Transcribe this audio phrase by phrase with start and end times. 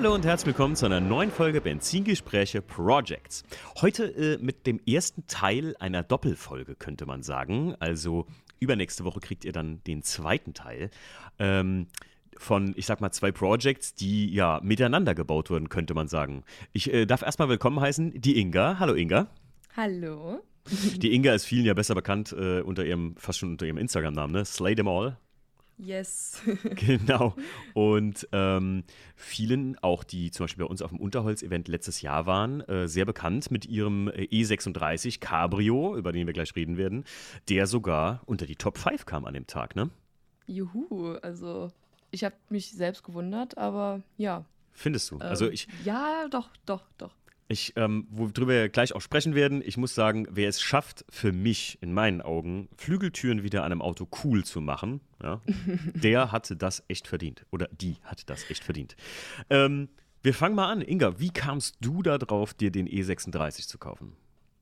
[0.00, 3.42] Hallo und herzlich willkommen zu einer neuen Folge Benzingespräche Projects.
[3.80, 7.74] Heute äh, mit dem ersten Teil einer Doppelfolge, könnte man sagen.
[7.80, 8.26] Also
[8.60, 10.90] übernächste Woche kriegt ihr dann den zweiten Teil.
[11.40, 11.88] Ähm,
[12.36, 16.44] von, ich sag mal, zwei Projects, die ja miteinander gebaut wurden, könnte man sagen.
[16.72, 18.78] Ich äh, darf erstmal willkommen heißen, die Inga.
[18.78, 19.26] Hallo Inga.
[19.76, 20.40] Hallo.
[20.98, 24.32] Die Inga ist vielen ja besser bekannt äh, unter ihrem, fast schon unter ihrem Instagram-Namen,
[24.32, 24.44] ne?
[24.44, 25.16] Slay them all.
[25.78, 26.42] Yes.
[26.74, 27.34] genau.
[27.72, 32.60] Und ähm, vielen, auch die zum Beispiel bei uns auf dem Unterholz-Event letztes Jahr waren,
[32.62, 37.04] äh, sehr bekannt mit ihrem äh, E36 Cabrio, über den wir gleich reden werden,
[37.48, 39.90] der sogar unter die Top 5 kam an dem Tag, ne?
[40.46, 41.70] Juhu, also
[42.10, 44.44] ich habe mich selbst gewundert, aber ja.
[44.72, 45.18] Findest du?
[45.18, 45.68] Also ich.
[45.84, 47.14] Ja, doch, doch, doch.
[47.50, 51.32] Ich, ähm, worüber wir gleich auch sprechen werden, ich muss sagen, wer es schafft, für
[51.32, 55.40] mich in meinen Augen Flügeltüren wieder an einem Auto cool zu machen, ja,
[55.94, 57.46] der hatte das echt verdient.
[57.50, 58.96] Oder die hat das echt verdient.
[59.48, 59.88] Ähm,
[60.22, 60.82] wir fangen mal an.
[60.82, 64.12] Inga, wie kamst du da drauf, dir den E36 zu kaufen?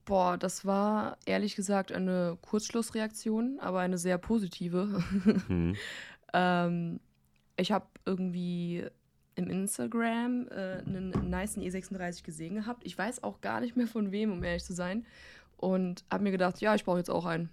[0.04, 5.02] Boah, das war ehrlich gesagt eine Kurzschlussreaktion, aber eine sehr positive.
[5.48, 5.74] Mhm.
[6.32, 7.00] ähm,
[7.56, 8.86] ich habe irgendwie
[9.36, 12.82] im Instagram äh, einen nice E36 gesehen gehabt.
[12.84, 15.06] Ich weiß auch gar nicht mehr von wem, um ehrlich zu sein.
[15.56, 17.50] Und habe mir gedacht, ja, ich brauche jetzt auch einen.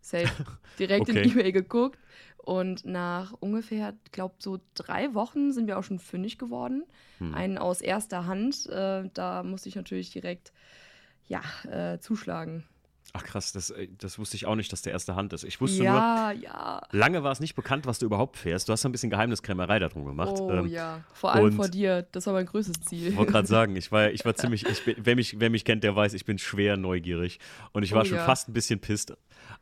[0.00, 0.30] Safe.
[0.78, 1.22] Direkt okay.
[1.22, 1.98] in E-Mail geguckt.
[2.36, 6.84] Und nach ungefähr, ich glaube, so drei Wochen sind wir auch schon fündig geworden.
[7.18, 7.34] Hm.
[7.34, 8.66] Einen aus erster Hand.
[8.66, 10.52] Äh, da musste ich natürlich direkt
[11.26, 12.64] ja, äh, zuschlagen.
[13.12, 15.44] Ach krass, das, äh, das wusste ich auch nicht, dass der erste Hand ist.
[15.44, 16.82] Ich wusste ja, nur, ja.
[16.90, 18.68] lange war es nicht bekannt, was du überhaupt fährst.
[18.68, 20.36] Du hast ein bisschen Geheimniskrämerei darum gemacht.
[20.38, 22.06] Oh ähm, ja, vor allem vor dir.
[22.12, 23.08] Das war mein größtes Ziel.
[23.08, 25.64] Ich wollte gerade sagen, ich war, ich war ziemlich, ich bin, wer, mich, wer mich
[25.64, 27.38] kennt, der weiß, ich bin schwer neugierig.
[27.72, 28.24] Und ich war oh, schon ja.
[28.24, 29.14] fast ein bisschen pisst.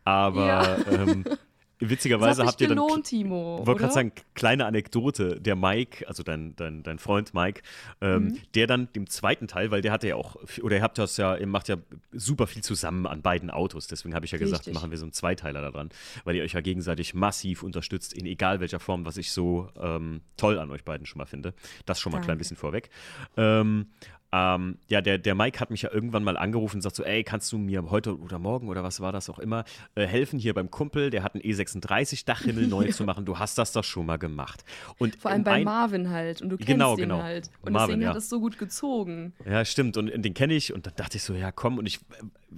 [0.05, 1.25] Aber ähm,
[1.91, 2.77] Witzigerweise habt ihr dann.
[2.77, 3.59] Gelohnt, Timo.
[3.61, 5.41] Ich wollte gerade sagen, kleine Anekdote.
[5.41, 7.62] Der Mike, also dein, dein, dein Freund Mike,
[8.00, 8.39] ähm, mhm.
[8.55, 11.37] der dann dem zweiten Teil, weil der hatte ja auch, oder ihr habt das ja,
[11.37, 11.77] ihr macht ja
[12.12, 13.87] super viel zusammen an beiden Autos.
[13.87, 14.59] Deswegen habe ich ja Richtig.
[14.59, 15.91] gesagt, machen wir so einen Zweiteiler da dran,
[16.25, 20.21] weil ihr euch ja gegenseitig massiv unterstützt, in egal welcher Form, was ich so ähm,
[20.37, 21.55] toll an euch beiden schon mal finde.
[21.87, 22.91] Das schon mal ein klein bisschen vorweg.
[23.37, 23.87] Ähm,
[24.34, 27.22] ähm, ja, der, der Mike hat mich ja irgendwann mal angerufen und sagt so, ey,
[27.22, 29.65] kannst du mir heute oder morgen oder was war das auch immer,
[29.95, 33.27] äh, helfen hier beim Kumpel, der hat einen E36 Dachhimmel neu zu machen.
[33.27, 34.65] Du hast das doch schon mal gemacht.
[34.99, 36.43] Und Vor allem bei Marvin halt.
[36.43, 37.23] Und du kennst genau, den genau.
[37.23, 37.49] halt.
[37.62, 38.09] Und Marvin, deswegen ja.
[38.09, 39.34] hat es so gut gezogen.
[39.44, 39.97] Ja, stimmt.
[39.97, 40.73] Und, und den kenne ich.
[40.73, 41.78] Und dann dachte ich so, ja, komm.
[41.78, 42.00] Und ich,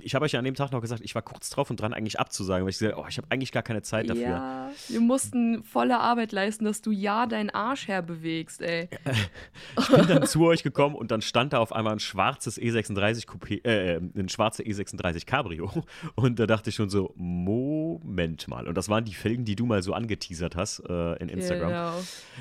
[0.01, 1.93] ich habe euch ja an dem Tag noch gesagt, ich war kurz drauf und dran,
[1.93, 4.23] eigentlich abzusagen, weil ich gesagt oh, ich habe eigentlich gar keine Zeit dafür.
[4.23, 8.89] Ja, wir mussten volle Arbeit leisten, dass du ja deinen Arsch herbewegst, ey.
[9.79, 13.27] ich bin dann zu euch gekommen und dann stand da auf einmal ein schwarzes E36
[13.27, 15.71] Coupé, äh, ein schwarzer E36 Cabrio.
[16.15, 18.67] Und da dachte ich schon so, Moment mal.
[18.69, 21.69] Und das waren die Felgen, die du mal so angeteasert hast äh, in Instagram.
[21.69, 21.93] Genau.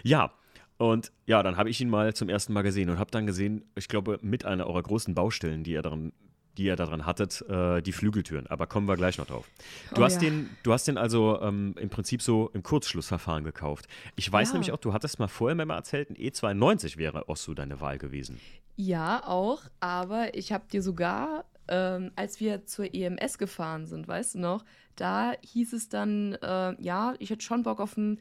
[0.03, 0.31] Ja.
[0.77, 3.63] Und ja, dann habe ich ihn mal zum ersten Mal gesehen und habe dann gesehen,
[3.75, 6.11] ich glaube, mit einer eurer großen Baustellen, die ihr daran
[6.57, 8.47] die ihr daran hattet, äh, die Flügeltüren.
[8.47, 9.49] Aber kommen wir gleich noch drauf.
[9.93, 10.29] Du, oh, hast, ja.
[10.29, 13.87] den, du hast den also ähm, im Prinzip so im Kurzschlussverfahren gekauft.
[14.15, 14.53] Ich weiß ja.
[14.53, 17.97] nämlich auch, du hattest mal vorher mal erzählt, ein E92 wäre auch so deine Wahl
[17.97, 18.39] gewesen.
[18.75, 19.61] Ja, auch.
[19.79, 24.65] Aber ich habe dir sogar, ähm, als wir zur EMS gefahren sind, weißt du noch,
[24.95, 28.19] da hieß es dann, äh, ja, ich hätte schon Bock auf ein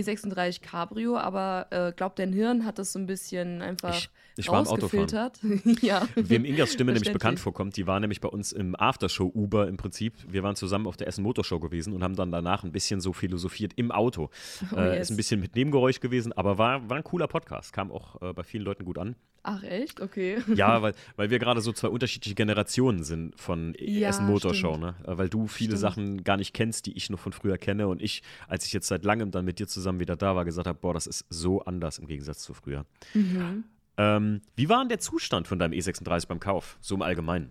[0.00, 4.48] E36 Cabrio, aber äh, glaubt dein Hirn hat das so ein bisschen einfach ich, ich
[4.48, 5.40] war im rausgefiltert.
[5.80, 6.06] ja.
[6.14, 9.76] Wem Ingas Stimme nämlich bekannt vorkommt, die war nämlich bei uns im Aftershow Uber im
[9.76, 10.14] Prinzip.
[10.28, 13.12] Wir waren zusammen auf der Essen Motorshow gewesen und haben dann danach ein bisschen so
[13.12, 14.30] philosophiert im Auto.
[14.72, 15.06] Oh, äh, yes.
[15.06, 17.72] Ist ein bisschen mit Nebengeräusch gewesen, aber war, war ein cooler Podcast.
[17.72, 19.16] Kam auch äh, bei vielen Leuten gut an.
[19.48, 20.00] Ach echt?
[20.00, 20.42] Okay.
[20.56, 24.96] Ja, weil, weil wir gerade so zwei unterschiedliche Generationen sind von ja, Essen Motorshow, ne?
[25.04, 25.80] Weil du viele stimmt.
[25.80, 28.88] Sachen gar nicht kennst, die ich noch von früher kenne und ich, als ich jetzt
[28.88, 31.62] seit langem dann mit dir zusammen wieder da war, gesagt habe, boah, das ist so
[31.62, 32.86] anders im Gegensatz zu früher.
[33.14, 33.62] Mhm.
[33.96, 37.50] Ähm, wie war denn der Zustand von deinem E36 beim Kauf, so im Allgemeinen?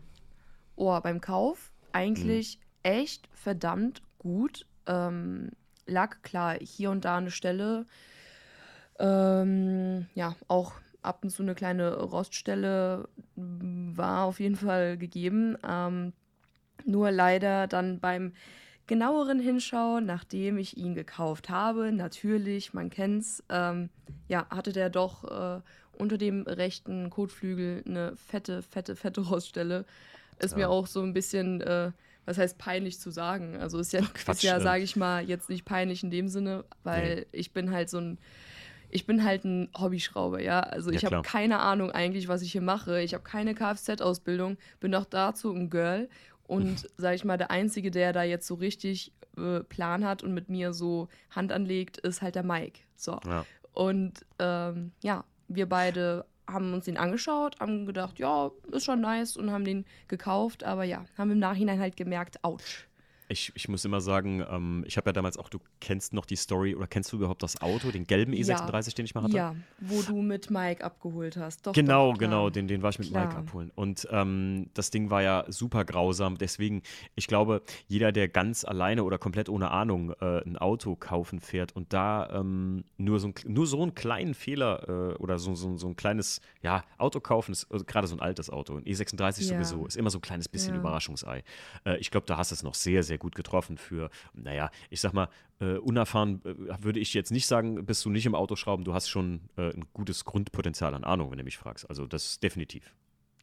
[0.75, 2.91] Oh, beim Kauf eigentlich mhm.
[2.91, 4.65] echt verdammt gut.
[4.85, 5.51] Ähm,
[5.85, 7.85] lag klar hier und da eine Stelle,
[8.99, 10.73] ähm, ja, auch
[11.05, 15.57] ab und zu eine kleine Roststelle war auf jeden Fall gegeben.
[15.67, 16.13] Ähm,
[16.85, 18.33] nur leider dann beim
[18.87, 23.89] genaueren Hinschauen, nachdem ich ihn gekauft habe, natürlich, man kennt's, ähm,
[24.27, 25.61] ja, hatte der doch äh,
[25.97, 29.85] unter dem rechten Kotflügel eine fette, fette, fette Roststelle.
[30.39, 30.57] Ist ja.
[30.57, 31.91] mir auch so ein bisschen, äh,
[32.25, 33.57] was heißt peinlich zu sagen.
[33.57, 37.15] Also ist ja, Quatsch, ja, sage ich mal, jetzt nicht peinlich in dem Sinne, weil
[37.15, 37.25] nee.
[37.31, 38.17] ich bin halt so ein
[38.89, 40.59] ich bin halt ein Hobbyschrauber, ja.
[40.59, 43.01] Also ich ja, habe keine Ahnung eigentlich, was ich hier mache.
[43.01, 46.09] Ich habe keine Kfz-Ausbildung, bin auch dazu ein Girl
[46.47, 50.33] und sage ich mal, der Einzige, der da jetzt so richtig äh, Plan hat und
[50.33, 52.81] mit mir so Hand anlegt, ist halt der Mike.
[52.95, 53.19] So.
[53.25, 53.45] Ja.
[53.73, 59.35] Und ähm, ja, wir beide haben uns den angeschaut, haben gedacht, ja, ist schon nice
[59.35, 60.63] und haben den gekauft.
[60.63, 62.85] Aber ja, haben im Nachhinein halt gemerkt, ouch.
[63.27, 66.35] Ich, ich muss immer sagen, ähm, ich habe ja damals auch, du kennst noch die
[66.35, 68.93] Story oder kennst du überhaupt das Auto, den gelben E36, ja.
[68.93, 69.35] den ich mal hatte?
[69.35, 71.65] Ja, wo du mit Mike abgeholt hast.
[71.65, 73.25] Doch, genau, doch, genau, den, den war ich mit klar.
[73.25, 73.71] Mike abholen.
[73.75, 76.37] Und ähm, das Ding war ja super grausam.
[76.37, 76.83] Deswegen,
[77.15, 81.75] ich glaube, jeder, der ganz alleine oder komplett ohne Ahnung äh, ein Auto kaufen fährt
[81.75, 85.77] und da ähm, nur, so ein, nur so einen kleinen Fehler äh, oder so, so,
[85.77, 88.77] so ein kleines ja, Auto kaufen, ist also gerade so ein altes Auto.
[88.77, 89.63] Ein E36 ja.
[89.63, 90.75] sowieso, ist immer so ein kleines bisschen.
[90.75, 91.43] Überraschungsei.
[91.85, 94.69] Äh, ich glaube, da hast du es noch sehr, sehr sehr gut getroffen für, naja,
[94.89, 95.29] ich sag mal,
[95.59, 99.07] äh, unerfahren äh, würde ich jetzt nicht sagen, bist du nicht im Autoschrauben, du hast
[99.07, 101.89] schon äh, ein gutes Grundpotenzial an Ahnung, wenn du mich fragst.
[101.89, 102.93] Also das definitiv.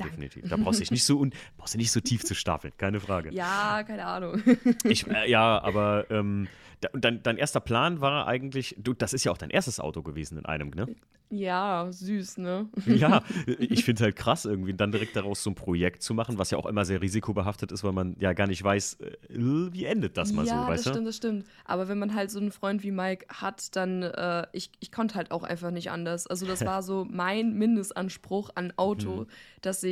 [0.05, 0.49] Definitiv.
[0.49, 1.27] Da brauchst du nicht so
[1.57, 3.33] brauchst du nicht so tief zu stapeln, keine Frage.
[3.33, 4.43] Ja, keine Ahnung.
[4.85, 6.49] Ich, äh, ja, aber ähm,
[6.93, 10.39] dein, dein erster Plan war eigentlich, du, das ist ja auch dein erstes Auto gewesen
[10.39, 10.89] in einem, ne?
[11.33, 12.69] Ja, süß, ne?
[12.85, 13.23] Ja,
[13.59, 16.51] ich finde es halt krass, irgendwie dann direkt daraus so ein Projekt zu machen, was
[16.51, 20.19] ja auch immer sehr risikobehaftet ist, weil man ja gar nicht weiß, äh, wie endet
[20.19, 20.91] das mal ja, so, weißt du?
[20.91, 21.47] Ja, das stimmt, das stimmt.
[21.65, 25.15] Aber wenn man halt so einen Freund wie Mike hat, dann, äh, ich, ich konnte
[25.15, 26.27] halt auch einfach nicht anders.
[26.27, 29.27] Also das war so mein Mindestanspruch an Auto, mhm.
[29.63, 29.92] dass ich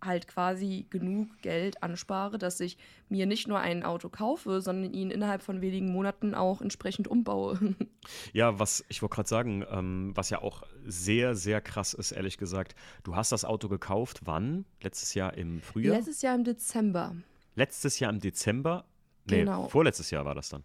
[0.00, 2.78] halt quasi genug Geld anspare, dass ich
[3.08, 7.58] mir nicht nur ein Auto kaufe, sondern ihn innerhalb von wenigen Monaten auch entsprechend umbaue.
[8.32, 12.38] Ja, was ich wollte gerade sagen, ähm, was ja auch sehr, sehr krass ist, ehrlich
[12.38, 12.74] gesagt.
[13.02, 14.64] Du hast das Auto gekauft, wann?
[14.82, 15.96] Letztes Jahr im Frühjahr?
[15.96, 17.16] Letztes Jahr im Dezember.
[17.54, 18.86] Letztes Jahr im Dezember?
[19.26, 19.68] Nee, genau.
[19.68, 20.64] vorletztes Jahr war das dann.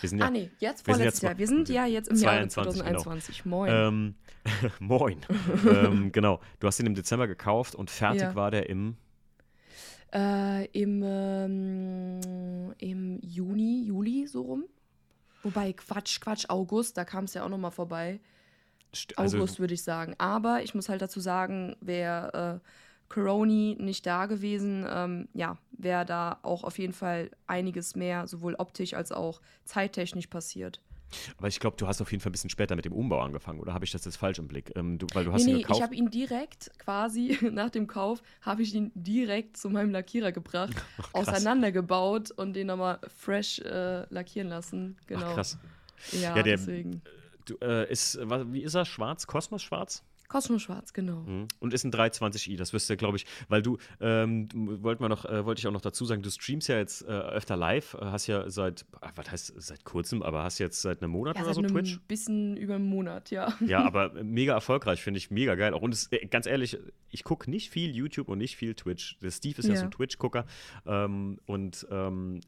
[0.00, 1.38] Wir sind ja, ah, nee, jetzt vorletztes Jahr.
[1.38, 3.42] Wir sind ja jetzt im 22, Jahr 2021.
[3.42, 3.56] Genau.
[3.56, 3.70] Moin.
[3.72, 4.14] Ähm,
[4.80, 5.20] moin.
[5.66, 6.40] ähm, genau.
[6.60, 8.34] Du hast ihn im Dezember gekauft und fertig ja.
[8.34, 8.96] war der im.
[10.14, 14.64] Äh, im, ähm, Im Juni, Juli so rum.
[15.42, 18.20] Wobei, Quatsch, Quatsch, August, da kam es ja auch nochmal vorbei.
[19.16, 20.14] Also, August würde ich sagen.
[20.18, 22.68] Aber ich muss halt dazu sagen, wer äh,
[23.08, 28.54] Coroni nicht da gewesen, ähm, ja, wäre da auch auf jeden Fall einiges mehr, sowohl
[28.54, 30.80] optisch als auch zeittechnisch passiert.
[31.38, 33.60] Aber ich glaube, du hast auf jeden Fall ein bisschen später mit dem Umbau angefangen,
[33.60, 34.72] oder habe ich das jetzt falsch im Blick?
[34.76, 35.78] Ähm, du, weil du hast nee, ihn gekauft.
[35.78, 40.32] ich habe ihn direkt, quasi nach dem Kauf, habe ich ihn direkt zu meinem Lackierer
[40.32, 44.96] gebracht, Ach, auseinandergebaut und den nochmal fresh äh, lackieren lassen.
[45.06, 45.26] Genau.
[45.26, 45.58] Ach, krass.
[46.12, 47.02] Ja, ja der, deswegen.
[47.44, 48.84] Du, äh, ist, wie ist er?
[48.84, 49.26] Schwarz?
[49.26, 50.02] Kosmos schwarz?
[50.28, 51.20] Cosmo Schwarz, genau.
[51.20, 51.48] Mhm.
[51.60, 55.44] Und ist ein 320i, das wirst du, glaube ich, weil du, ähm, wollte noch, äh,
[55.44, 58.26] wollte ich auch noch dazu sagen, du streamst ja jetzt äh, öfter live, äh, hast
[58.26, 61.54] ja seit, ach, was heißt seit kurzem, aber hast jetzt seit einem Monat ja, oder
[61.54, 61.96] so Twitch?
[61.96, 63.54] Ein bisschen über einen Monat, ja.
[63.64, 65.74] Ja, aber mega erfolgreich, finde ich mega geil.
[65.74, 66.78] Auch und es, äh, ganz ehrlich,
[67.10, 69.18] ich gucke nicht viel YouTube und nicht viel Twitch.
[69.20, 70.44] Der Steve ist ja, ja so ein Twitch-Gucker
[70.86, 72.40] ähm, und ähm,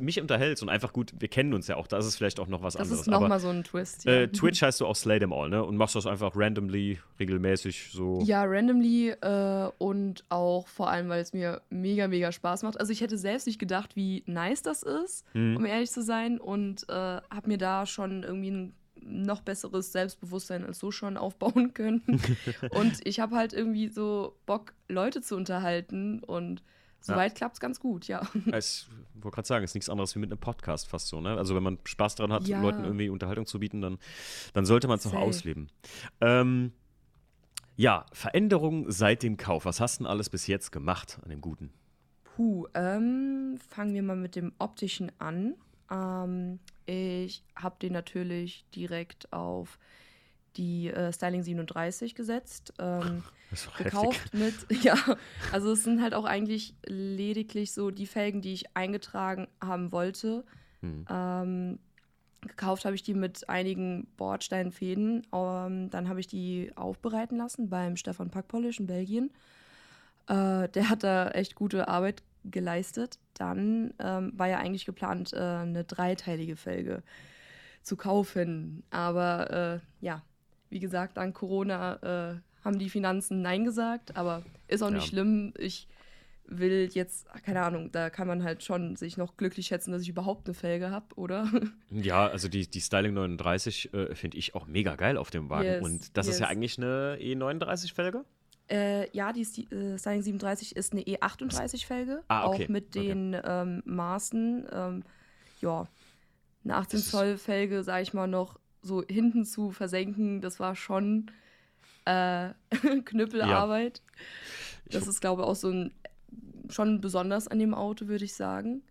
[0.00, 2.46] mich unterhält und einfach gut, wir kennen uns ja auch, da ist es vielleicht auch
[2.46, 2.98] noch was das anderes.
[2.98, 4.04] Das ist nochmal so ein Twist.
[4.04, 4.12] Ja.
[4.12, 5.64] Äh, Twitch heißt du auch Slay Them All, ne?
[5.64, 8.20] Und machst das einfach randomly regelmäßig so?
[8.24, 12.78] Ja, randomly äh, und auch vor allem, weil es mir mega, mega Spaß macht.
[12.78, 15.56] Also ich hätte selbst nicht gedacht, wie nice das ist, mhm.
[15.56, 18.74] um ehrlich zu sein und äh, habe mir da schon irgendwie ein
[19.06, 22.02] noch besseres Selbstbewusstsein als so schon aufbauen können.
[22.70, 26.62] und ich habe halt irgendwie so Bock, Leute zu unterhalten und
[27.04, 27.34] Soweit ja.
[27.34, 28.22] klappt es ganz gut, ja.
[28.46, 31.36] Ich wollte gerade sagen, es ist nichts anderes wie mit einem Podcast fast so, ne?
[31.36, 32.62] Also wenn man Spaß daran hat, ja.
[32.62, 33.98] Leuten irgendwie Unterhaltung zu bieten, dann,
[34.54, 35.68] dann sollte man es noch ausleben.
[36.22, 36.72] Ähm,
[37.76, 39.64] ja, Veränderungen seit dem Kauf.
[39.64, 41.70] Was hast du denn alles bis jetzt gemacht an dem Guten?
[42.22, 45.54] Puh, ähm, fangen wir mal mit dem Optischen an.
[45.90, 49.78] Ähm, ich habe den natürlich direkt auf
[50.56, 52.72] die äh, Styling 37 gesetzt.
[52.78, 53.22] Ähm,
[53.78, 54.68] gekauft heftig.
[54.68, 54.96] mit, ja,
[55.52, 60.44] also es sind halt auch eigentlich lediglich so die Felgen, die ich eingetragen haben wollte.
[60.80, 61.06] Hm.
[61.08, 61.78] Ähm,
[62.46, 65.26] Gekauft habe ich die mit einigen Bordsteinfäden.
[65.32, 69.30] Ähm, dann habe ich die aufbereiten lassen beim Stefan Packpolish in Belgien.
[70.26, 73.18] Äh, der hat da echt gute Arbeit geleistet.
[73.34, 77.02] Dann ähm, war ja eigentlich geplant, äh, eine dreiteilige Felge
[77.82, 78.82] zu kaufen.
[78.90, 80.22] Aber äh, ja,
[80.70, 84.16] wie gesagt, dank Corona äh, haben die Finanzen Nein gesagt.
[84.16, 85.08] Aber ist auch nicht ja.
[85.10, 85.52] schlimm.
[85.58, 85.88] Ich
[86.58, 90.08] will jetzt, keine Ahnung, da kann man halt schon sich noch glücklich schätzen, dass ich
[90.08, 91.50] überhaupt eine Felge habe, oder?
[91.90, 95.64] Ja, also die, die Styling 39 äh, finde ich auch mega geil auf dem Wagen.
[95.64, 96.36] Yes, Und das yes.
[96.36, 98.24] ist ja eigentlich eine E39-Felge?
[98.70, 102.22] Äh, ja, die, äh, Styling 37 ist eine E38-Felge.
[102.28, 102.64] Ah, okay.
[102.64, 103.46] Auch mit den okay.
[103.46, 104.66] ähm, Maßen.
[104.72, 105.02] Ähm,
[105.60, 105.86] ja,
[106.64, 111.30] eine 18 Zoll Felge, sag ich mal, noch so hinten zu versenken, das war schon
[112.04, 112.50] äh,
[113.04, 114.02] Knüppelarbeit.
[114.88, 114.98] Ja.
[114.98, 115.94] Das ist, glaube ich, auch so ein
[116.70, 118.82] schon besonders an dem Auto, würde ich sagen.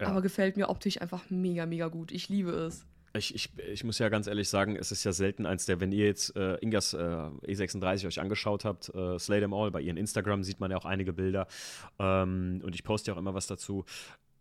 [0.00, 0.08] Ja.
[0.08, 2.12] Aber gefällt mir optisch einfach mega, mega gut.
[2.12, 2.86] Ich liebe es.
[3.14, 5.92] Ich, ich, ich muss ja ganz ehrlich sagen, es ist ja selten eins der, wenn
[5.92, 9.96] ihr jetzt äh, Ingas äh, E36 euch angeschaut habt, äh, Slay Them All, bei ihren
[9.96, 11.46] Instagram sieht man ja auch einige Bilder
[11.98, 13.84] ähm, und ich poste ja auch immer was dazu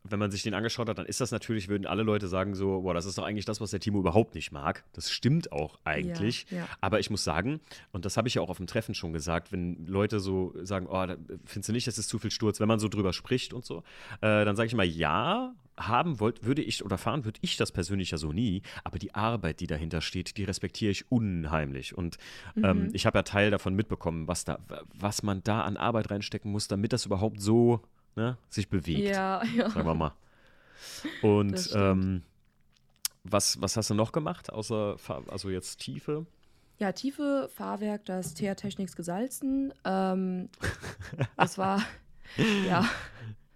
[0.04, 2.82] wenn man sich den angeschaut hat, dann ist das natürlich, würden alle Leute sagen so,
[2.82, 4.84] boah, das ist doch eigentlich das, was der Timo überhaupt nicht mag.
[4.94, 6.46] Das stimmt auch eigentlich.
[6.50, 6.68] Ja, ja.
[6.82, 7.60] Aber ich muss sagen,
[7.92, 10.88] und das habe ich ja auch auf dem Treffen schon gesagt, wenn Leute so sagen,
[10.90, 11.06] oh,
[11.46, 13.80] findest du nicht, das ist zu viel Sturz, wenn man so drüber spricht und so,
[14.22, 17.72] äh, dann sage ich mal, ja, haben wollt, würde ich oder fahren würde ich das
[17.72, 21.96] persönlich ja so nie, aber die Arbeit, die dahinter steht, die respektiere ich unheimlich.
[21.96, 22.18] Und
[22.56, 22.90] ähm, mhm.
[22.94, 24.58] ich habe ja Teil davon mitbekommen, was da,
[24.96, 27.82] was man da an Arbeit reinstecken muss, damit das überhaupt so
[28.18, 29.00] ne, sich bewegt.
[29.00, 29.70] Ja, ja.
[29.70, 30.14] Sagen wir mal.
[31.22, 32.24] Und ähm,
[33.24, 34.98] was, was hast du noch gemacht, außer
[35.28, 36.26] also jetzt Tiefe?
[36.80, 39.74] Ja, Tiefe, Fahrwerk, das TH Technics gesalzen.
[39.86, 40.50] Ähm,
[41.38, 41.84] das war,
[42.68, 42.86] ja.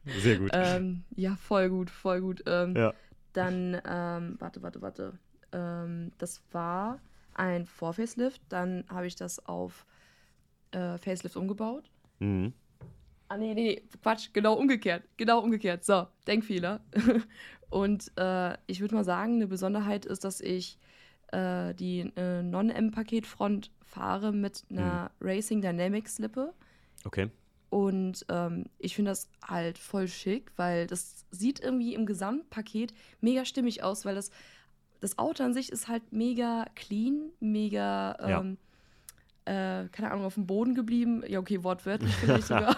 [0.05, 0.49] Sehr gut.
[0.53, 2.41] Ähm, ja, voll gut, voll gut.
[2.47, 2.93] Ähm, ja.
[3.33, 5.13] Dann, ähm, warte, warte, warte.
[5.51, 6.99] Ähm, das war
[7.35, 8.41] ein Vorfacelift.
[8.49, 9.85] Dann habe ich das auf
[10.71, 11.89] äh, Facelift umgebaut.
[12.19, 12.53] Mhm.
[13.31, 15.03] Ah, nee, nee, Quatsch, genau umgekehrt.
[15.15, 15.85] Genau umgekehrt.
[15.85, 16.81] So, Denkfehler.
[17.69, 20.77] Und äh, ich würde mal sagen, eine Besonderheit ist, dass ich
[21.31, 25.25] äh, die äh, Non-M-Paketfront fahre mit einer mhm.
[25.25, 26.53] Racing Dynamics Lippe.
[27.05, 27.29] Okay.
[27.69, 33.45] Und ähm, ich finde das halt voll schick, weil das sieht irgendwie im Gesamtpaket mega
[33.45, 34.29] stimmig aus, weil das,
[34.99, 38.17] das Auto an sich ist halt mega clean, mega.
[38.19, 38.70] Ähm, ja
[39.51, 41.23] äh, keine Ahnung, auf dem Boden geblieben.
[41.27, 42.77] Ja, okay, wortwörtlich vielleicht sogar.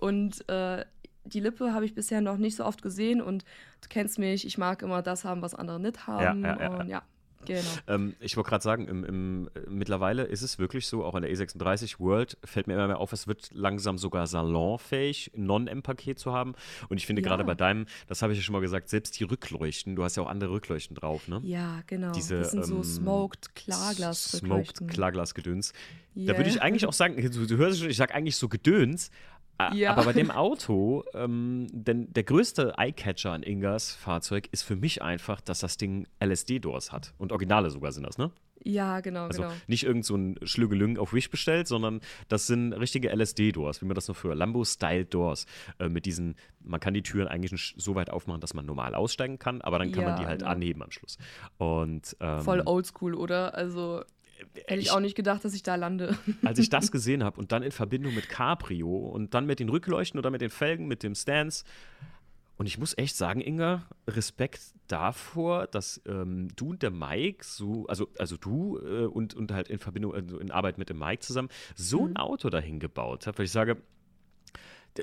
[0.00, 0.84] und äh,
[1.24, 3.44] die Lippe habe ich bisher noch nicht so oft gesehen und
[3.80, 6.42] du kennst mich, ich mag immer das haben, was andere nicht haben.
[6.42, 6.68] Ja, ja, ja.
[6.80, 7.02] Und ja,
[7.46, 7.60] Genau.
[7.86, 11.32] Ähm, ich wollte gerade sagen, im, im, mittlerweile ist es wirklich so, auch in der
[11.32, 16.54] E36 World fällt mir immer mehr auf, es wird langsam sogar salonfähig, Non-M-Paket zu haben.
[16.88, 17.28] Und ich finde ja.
[17.28, 20.16] gerade bei deinem, das habe ich ja schon mal gesagt, selbst die Rückleuchten, du hast
[20.16, 21.40] ja auch andere Rückleuchten drauf, ne?
[21.44, 22.12] Ja, genau.
[22.12, 24.32] Diese, das sind so ähm, Smoked Klarglas.
[24.32, 25.72] Smoked Klarglas-Gedöns.
[26.14, 26.32] Yeah.
[26.32, 29.10] Da würde ich eigentlich auch sagen, du, du hörst schon, ich sage eigentlich so Gedöns,
[29.72, 29.92] ja.
[29.92, 35.02] Aber bei dem Auto, ähm, denn der größte Eyecatcher an Ingas Fahrzeug ist für mich
[35.02, 37.14] einfach, dass das Ding LSD-Doors hat.
[37.18, 38.30] Und Originale sogar sind das, ne?
[38.64, 39.54] Ja, genau, also genau.
[39.66, 43.94] Nicht irgend so ein Schlügelüng auf Wish bestellt, sondern das sind richtige LSD-Doors, wie man
[43.94, 45.46] das noch früher, Lambo-Style-Doors.
[45.78, 49.38] Äh, mit diesen, man kann die Türen eigentlich so weit aufmachen, dass man normal aussteigen
[49.38, 50.52] kann, aber dann kann ja, man die halt genau.
[50.52, 51.18] anheben am Schluss.
[51.58, 53.54] Und, ähm, Voll oldschool, oder?
[53.54, 54.04] Also
[54.66, 56.16] Hätte ich, auch nicht gedacht, dass ich da lande.
[56.44, 59.68] Als ich das gesehen habe und dann in Verbindung mit Cabrio und dann mit den
[59.68, 61.64] Rückleuchten oder mit den Felgen, mit dem Stance.
[62.56, 67.86] Und ich muss echt sagen, Inga, Respekt davor, dass ähm, du und der Mike so,
[67.86, 71.22] also, also du äh, und, und halt in Verbindung, also in Arbeit mit dem Mike
[71.22, 72.08] zusammen, so mhm.
[72.10, 73.38] ein Auto dahin gebaut habt.
[73.38, 73.78] Weil ich sage,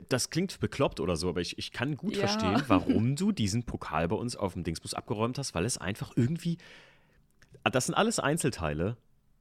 [0.08, 2.28] das klingt bekloppt oder so, aber ich, ich kann gut ja.
[2.28, 6.12] verstehen, warum du diesen Pokal bei uns auf dem Dingsbus abgeräumt hast, weil es einfach
[6.16, 6.58] irgendwie.
[7.64, 8.96] Das sind alles Einzelteile,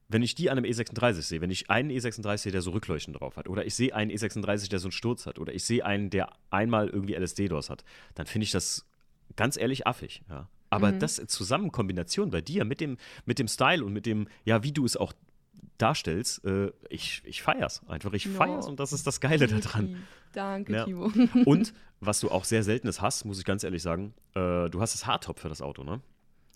[0.09, 3.13] wenn ich die an einem E36 sehe, wenn ich einen E36 sehe, der so Rückleuchten
[3.13, 5.85] drauf hat, oder ich sehe einen E36, der so einen Sturz hat, oder ich sehe
[5.85, 7.85] einen, der einmal irgendwie LSD-DOS hat,
[8.15, 8.85] dann finde ich das
[9.35, 10.23] ganz ehrlich affig.
[10.27, 10.49] Ja.
[10.71, 10.99] Aber mhm.
[10.99, 14.71] das zusammen Kombination bei dir mit dem, mit dem Style und mit dem, ja, wie
[14.71, 15.13] du es auch
[15.77, 18.11] darstellst, äh, ich, ich feier's einfach.
[18.13, 18.33] Ich no.
[18.33, 20.03] feier's und das ist das Geile daran.
[20.33, 20.85] Danke, ja.
[20.85, 21.11] Timo.
[21.45, 24.93] und was du auch sehr seltenes hast, muss ich ganz ehrlich sagen, äh, du hast
[24.93, 26.01] das Hardtop für das Auto, ne?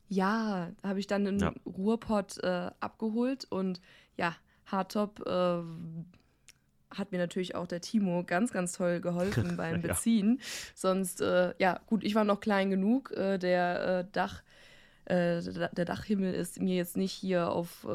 [0.10, 1.54] Ja, habe ich dann im ja.
[1.66, 3.82] Ruhrpott äh, abgeholt und
[4.18, 5.64] ja, Hardtop äh,
[6.98, 10.38] hat mir natürlich auch der Timo ganz, ganz toll geholfen beim Beziehen.
[10.40, 10.46] ja.
[10.76, 13.12] Sonst, äh, ja, gut, ich war noch klein genug.
[13.12, 14.44] Äh, der äh, Dach,
[15.06, 17.86] äh, der Dachhimmel ist mir jetzt nicht hier auf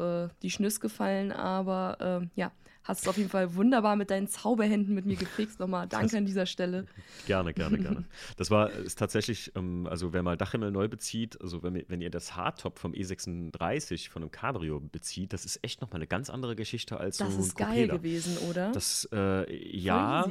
[0.41, 2.51] die Schnüss gefallen, aber ja,
[2.89, 5.59] hast es auf jeden Fall wunderbar mit deinen Zauberhänden mit mir gefixt.
[5.59, 6.85] Nochmal danke an dieser Stelle.
[7.27, 8.05] Gerne, gerne, gerne.
[8.35, 12.09] Das war ist tatsächlich, ähm, also wer mal Dachhimmel neu bezieht, also wenn, wenn ihr
[12.09, 16.55] das Hardtop vom E36 von einem Cabrio bezieht, das ist echt nochmal eine ganz andere
[16.55, 18.71] Geschichte als das so ein Das ist geil gewesen, oder?
[18.71, 20.25] Das, äh, ja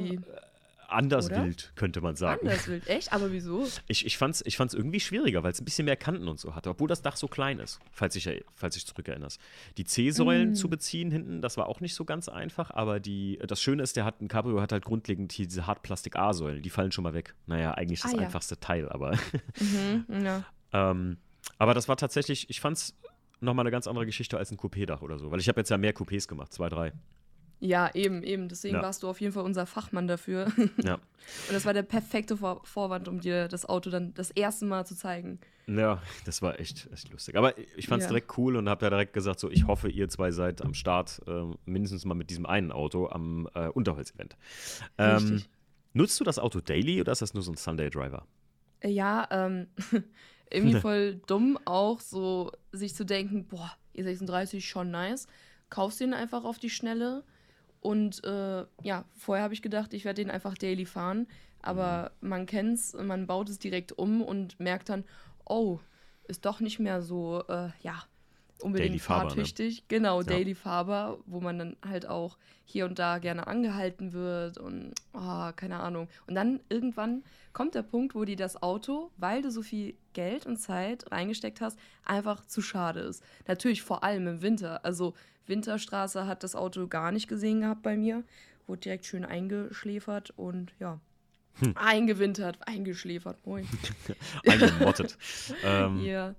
[0.91, 1.45] anders Oder?
[1.45, 2.47] wild, könnte man sagen.
[2.47, 3.11] Anders wild, echt?
[3.13, 3.67] Aber wieso?
[3.87, 6.39] Ich, ich fand es ich fand's irgendwie schwieriger, weil es ein bisschen mehr Kanten und
[6.39, 9.39] so hatte, obwohl das Dach so klein ist, falls ich, falls ich zurückerinnerst.
[9.77, 10.55] Die C-Säulen mm.
[10.55, 13.95] zu beziehen hinten, das war auch nicht so ganz einfach, aber die, das Schöne ist,
[13.95, 17.33] der hat, ein Cabrio hat halt grundlegend diese Hartplastik-A-Säulen, die fallen schon mal weg.
[17.47, 18.23] Naja, eigentlich das ah, ja.
[18.23, 19.17] einfachste Teil, aber.
[19.59, 20.45] mhm, ja.
[20.73, 21.17] ähm,
[21.57, 22.95] aber das war tatsächlich, ich fand es
[23.41, 25.77] nochmal eine ganz andere Geschichte als ein Coupé-Dach oder so, weil ich habe jetzt ja
[25.77, 26.93] mehr Coupés gemacht, zwei, drei.
[27.59, 28.47] Ja, eben, eben.
[28.47, 28.81] Deswegen ja.
[28.81, 30.47] warst du auf jeden Fall unser Fachmann dafür.
[30.83, 30.95] Ja.
[30.95, 34.85] Und das war der perfekte Vor Vorwand, um dir das Auto dann das erste Mal
[34.85, 35.39] zu zeigen.
[35.67, 37.35] Ja, das war echt, echt lustig.
[37.35, 38.09] Aber ich fand es ja.
[38.09, 41.21] direkt cool und habe da direkt gesagt, so, ich hoffe, ihr zwei seid am Start,
[41.27, 44.37] äh, mindestens mal mit diesem einen Auto am äh, Unterholz-Event.
[44.97, 45.43] Ähm,
[45.93, 48.25] nutzt du das Auto daily oder ist das nur so ein Sunday-Driver?
[48.83, 49.67] Ja, ähm,
[50.49, 55.27] irgendwie voll dumm auch, so sich zu denken, boah, E36 schon nice.
[55.69, 57.23] Kaufst den einfach auf die Schnelle.
[57.81, 61.27] Und äh, ja, vorher habe ich gedacht, ich werde den einfach daily fahren.
[61.61, 62.29] Aber mhm.
[62.29, 65.03] man kennt's, man baut es direkt um und merkt dann,
[65.45, 65.79] oh,
[66.27, 68.03] ist doch nicht mehr so, äh, ja,
[68.61, 69.79] unbedingt Daily fahrtüchtig.
[69.79, 69.85] Ne?
[69.87, 70.27] Genau, ja.
[70.27, 75.49] Daily Faber, wo man dann halt auch hier und da gerne angehalten wird und oh,
[75.55, 76.07] keine Ahnung.
[76.27, 80.45] Und dann irgendwann kommt der Punkt, wo dir das Auto, weil du so viel Geld
[80.45, 83.23] und Zeit reingesteckt hast, einfach zu schade ist.
[83.47, 84.85] Natürlich vor allem im Winter.
[84.85, 85.13] Also
[85.49, 88.23] Winterstraße hat das Auto gar nicht gesehen gehabt bei mir.
[88.67, 90.99] Wurde direkt schön eingeschläfert und ja.
[91.59, 91.75] Hm.
[91.75, 93.67] Eingewintert, eingeschläfert, moin.
[94.47, 95.17] Eingemottet.
[95.63, 96.35] ähm, ja.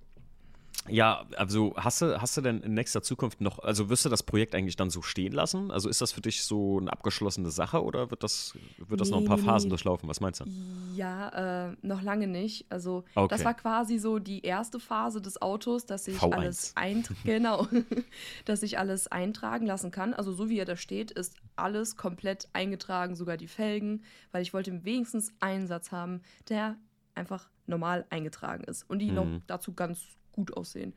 [0.89, 4.23] Ja, also hast du, hast du denn in nächster Zukunft noch, also wirst du das
[4.23, 5.71] Projekt eigentlich dann so stehen lassen?
[5.71, 9.15] Also ist das für dich so eine abgeschlossene Sache oder wird das, wird das nee,
[9.15, 9.71] noch ein paar nee, Phasen nee.
[9.71, 10.09] durchlaufen?
[10.09, 10.47] Was meinst du?
[10.95, 12.67] Ja, äh, noch lange nicht.
[12.71, 13.29] Also okay.
[13.29, 16.33] das war quasi so die erste Phase des Autos, dass ich V1.
[16.33, 16.75] alles
[17.25, 17.69] genau,
[18.47, 20.15] dass ich alles eintragen lassen kann.
[20.15, 24.55] Also so wie er da steht, ist alles komplett eingetragen, sogar die Felgen, weil ich
[24.55, 26.77] wollte wenigstens einen Satz haben, der
[27.15, 29.15] einfach normal eingetragen ist und die mhm.
[29.15, 30.01] noch dazu ganz
[30.33, 30.95] gut aussehen.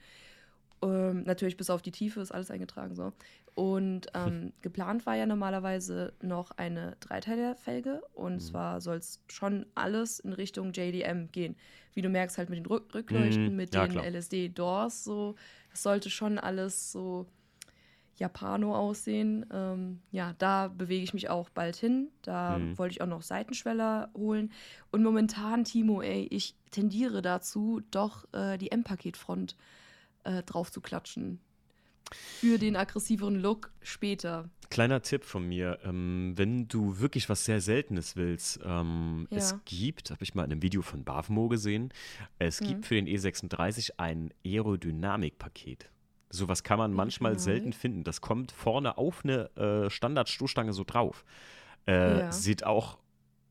[0.84, 3.14] Ähm, natürlich bis auf die Tiefe ist alles eingetragen so.
[3.56, 8.40] Und ähm, geplant war ja normalerweise noch eine Dreiteiler-Felge und mhm.
[8.40, 11.56] zwar soll es schon alles in Richtung JDM gehen.
[11.94, 13.56] Wie du merkst, halt mit den Rück Rückleuchten, mhm.
[13.56, 15.36] mit ja, den LSD-Doors, so.
[15.70, 17.28] Das sollte schon alles so
[18.24, 19.46] Japano aussehen.
[19.52, 22.08] Ähm, ja, da bewege ich mich auch bald hin.
[22.22, 22.78] Da mhm.
[22.78, 24.52] wollte ich auch noch Seitenschweller holen.
[24.92, 29.58] Und momentan, Timo, ey, ich tendiere dazu, doch äh, die M-Paketfront
[30.24, 31.40] äh, drauf zu klatschen.
[32.40, 34.50] Für den aggressiveren Look später.
[34.70, 39.38] Kleiner Tipp von mir, ähm, wenn du wirklich was sehr Seltenes willst, ähm, ja.
[39.38, 41.94] es gibt, habe ich mal in einem Video von Bavmo gesehen,
[42.40, 42.68] es mhm.
[42.68, 45.90] gibt für den E36 ein Aerodynamik-Paket.
[46.34, 48.04] Sowas kann man manchmal selten finden.
[48.04, 51.26] Das kommt vorne auf eine äh, Standardstoßstange so drauf.
[51.88, 52.32] Äh, ja.
[52.32, 52.98] Sieht auch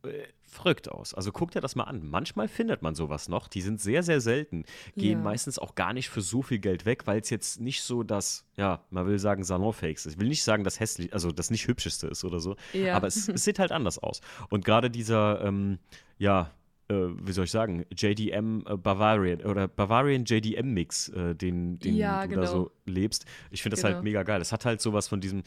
[0.05, 1.15] äh, verrückt aus.
[1.15, 2.05] Also guck dir das mal an.
[2.05, 3.47] Manchmal findet man sowas noch.
[3.47, 4.65] Die sind sehr, sehr selten.
[4.97, 5.25] Gehen ja.
[5.25, 8.45] meistens auch gar nicht für so viel Geld weg, weil es jetzt nicht so das,
[8.57, 10.15] ja, man will sagen, Salonfakes ist.
[10.15, 12.57] Ich will nicht sagen, das hässlich, also das nicht hübscheste ist oder so.
[12.73, 12.97] Ja.
[12.97, 14.21] Aber es, es, sieht halt anders aus.
[14.51, 15.79] Und gerade dieser, ähm,
[16.19, 16.51] ja,
[16.89, 22.23] wie soll ich sagen, JDM äh, Bavarian oder Bavarian JDM Mix, äh, den, den ja,
[22.23, 22.43] du genau.
[22.43, 23.25] da so lebst.
[23.51, 23.97] Ich finde das halt genau.
[23.99, 24.41] halt mega geil.
[24.41, 25.43] Es hat halt sowas von diesem,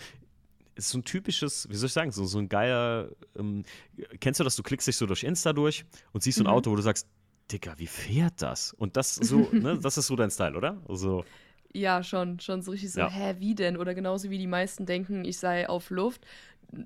[0.75, 3.63] ist so ein typisches, wie soll ich sagen, so, so ein geiler, ähm,
[4.19, 6.53] kennst du das, du klickst dich so durch Insta durch und siehst so ein mhm.
[6.53, 7.07] Auto, wo du sagst,
[7.51, 8.73] Digga, wie fährt das?
[8.73, 10.81] Und das so, ne, das ist so dein Style, oder?
[10.87, 11.23] Also,
[11.75, 13.09] ja, schon, schon so richtig so, ja.
[13.09, 13.75] hä, wie denn?
[13.75, 16.25] Oder genauso wie die meisten denken, ich sei auf Luft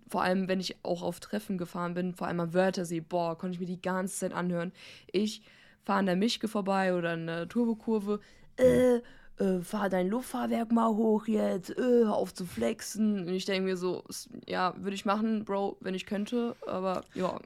[0.08, 3.56] vor allem, wenn ich auch auf Treffen gefahren bin, vor allem am Wörthersee, boah, konnte
[3.56, 4.72] ich mir die ganze Zeit anhören.
[5.12, 5.42] Ich
[5.84, 8.20] fahre an der Mischke vorbei oder an der Turbokurve,
[8.58, 9.00] äh,
[9.39, 13.28] äh, fahr dein Luftfahrwerk mal hoch jetzt, äh, hör auf zu flexen.
[13.28, 14.04] Und ich denke mir so,
[14.48, 17.39] ja, würde ich machen, Bro, wenn ich könnte, aber ja.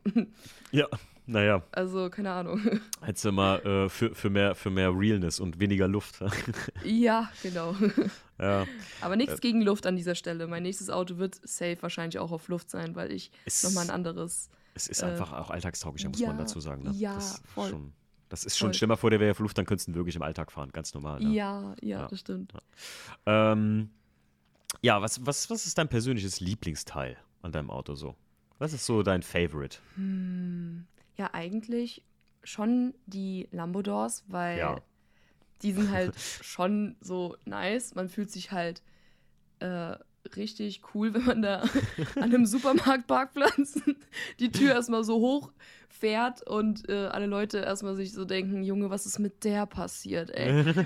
[0.71, 0.87] Ja,
[1.25, 1.63] naja.
[1.71, 2.61] Also, keine Ahnung.
[3.01, 6.19] Hättest du mal äh, für, für, mehr, für mehr Realness und weniger Luft.
[6.83, 7.75] ja, genau.
[8.39, 8.65] Ja.
[8.99, 10.47] Aber nichts äh, gegen Luft an dieser Stelle.
[10.47, 13.31] Mein nächstes Auto wird safe wahrscheinlich auch auf Luft sein, weil ich
[13.61, 14.49] nochmal ein anderes.
[14.73, 16.83] Es ist äh, einfach auch alltagstauglicher, muss ja, man dazu sagen.
[16.83, 16.91] Ne?
[16.93, 17.69] Ja, das voll.
[17.69, 17.93] Schon,
[18.29, 18.73] das ist schon, voll.
[18.73, 21.21] stell vor, der wäre auf Luft, dann könntest du wirklich im Alltag fahren, ganz normal.
[21.21, 21.29] Ne?
[21.29, 22.53] Ja, ja, ja, das stimmt.
[23.27, 23.91] Ja, ähm,
[24.81, 28.15] ja was, was, was ist dein persönliches Lieblingsteil an deinem Auto so?
[28.57, 29.77] Was ist so dein Favorite?
[29.95, 30.85] Hm,
[31.17, 32.03] ja, eigentlich
[32.43, 34.81] schon die Lambodors, weil ja.
[35.61, 37.95] die sind halt schon so nice.
[37.95, 38.81] Man fühlt sich halt
[39.59, 39.95] äh,
[40.35, 41.63] richtig cool, wenn man da
[42.15, 43.81] an einem Supermarktparkplatz
[44.39, 45.51] die Tür erstmal so hoch
[45.89, 50.31] fährt und äh, alle Leute erstmal sich so denken, Junge, was ist mit der passiert,
[50.31, 50.85] ey?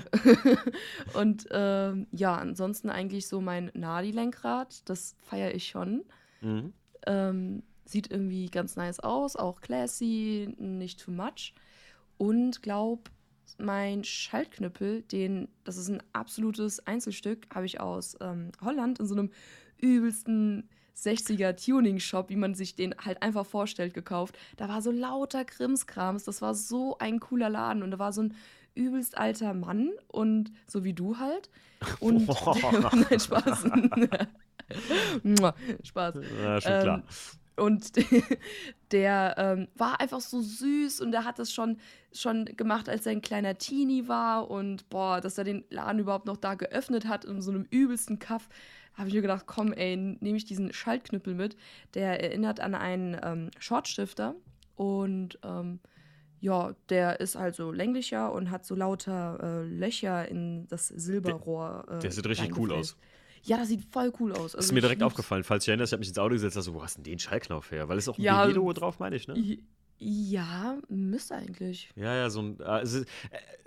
[1.14, 6.04] und äh, ja, ansonsten eigentlich so mein Nadi-Lenkrad, das feiere ich schon.
[6.40, 6.72] Mhm.
[7.06, 11.54] Ähm, Sieht irgendwie ganz nice aus, auch classy, nicht too much.
[12.18, 13.10] Und glaub,
[13.56, 19.14] mein Schaltknüppel, den, das ist ein absolutes Einzelstück, habe ich aus ähm, Holland in so
[19.14, 19.30] einem
[19.78, 24.36] übelsten 60er Tuning-Shop, wie man sich den halt einfach vorstellt, gekauft.
[24.56, 28.22] Da war so lauter Krimskrams, das war so ein cooler Laden und da war so
[28.22, 28.34] ein
[28.74, 31.50] übelst alter Mann und so wie du halt.
[32.00, 33.66] Und nein, Spaß.
[35.84, 36.14] Spaß.
[36.42, 37.02] Ja, schon klar.
[37.58, 37.92] Und
[38.92, 41.78] der ähm, war einfach so süß und der hat das schon,
[42.12, 44.50] schon gemacht, als er ein kleiner Teenie war.
[44.50, 48.18] Und boah, dass er den Laden überhaupt noch da geöffnet hat, in so einem übelsten
[48.18, 48.48] Kaff,
[48.94, 51.56] habe ich mir gedacht, komm, ey, nehme ich diesen Schaltknüppel mit.
[51.94, 54.34] Der erinnert an einen ähm, Shortstifter.
[54.74, 55.80] Und ähm,
[56.40, 61.84] ja, der ist halt so länglicher und hat so lauter äh, Löcher in das Silberrohr.
[61.88, 62.96] Der, der sieht richtig cool aus.
[63.44, 64.54] Ja, das sieht voll cool aus.
[64.54, 66.74] Also ist mir direkt aufgefallen, falls ich erinnere, ich habe mich ins Auto gesetzt, also
[66.74, 67.88] wo hast du denn den Schallknopf her?
[67.88, 69.58] Weil es auch ein ja, BG-Logo drauf, meine ich, ne?
[70.00, 71.90] Ja, müsste eigentlich.
[71.96, 72.60] Ja, ja, so ein.
[72.60, 73.02] Also,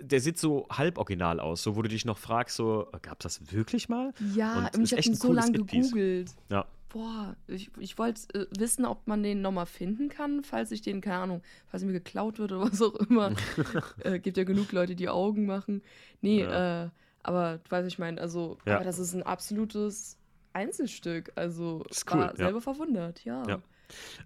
[0.00, 3.38] der sieht so halb original aus, so wo du dich noch fragst, so, gab es
[3.38, 4.14] das wirklich mal?
[4.34, 6.30] Ja, und ich habe ihn so lange gegoogelt.
[6.50, 6.66] Ja.
[6.88, 11.00] Boah, ich, ich wollte äh, wissen, ob man den nochmal finden kann, falls ich den,
[11.00, 13.34] keine Ahnung, falls mir geklaut wird oder was auch immer.
[14.04, 15.82] äh, gibt ja genug Leute, die Augen machen.
[16.20, 16.84] Nee, ja.
[16.84, 16.90] äh,
[17.22, 18.76] aber du weißt, ich meine, also, ja.
[18.76, 20.18] aber das ist ein absolutes
[20.52, 21.32] Einzelstück.
[21.36, 23.46] Also, ist cool, war selber verwundert, ja.
[23.48, 23.62] ja.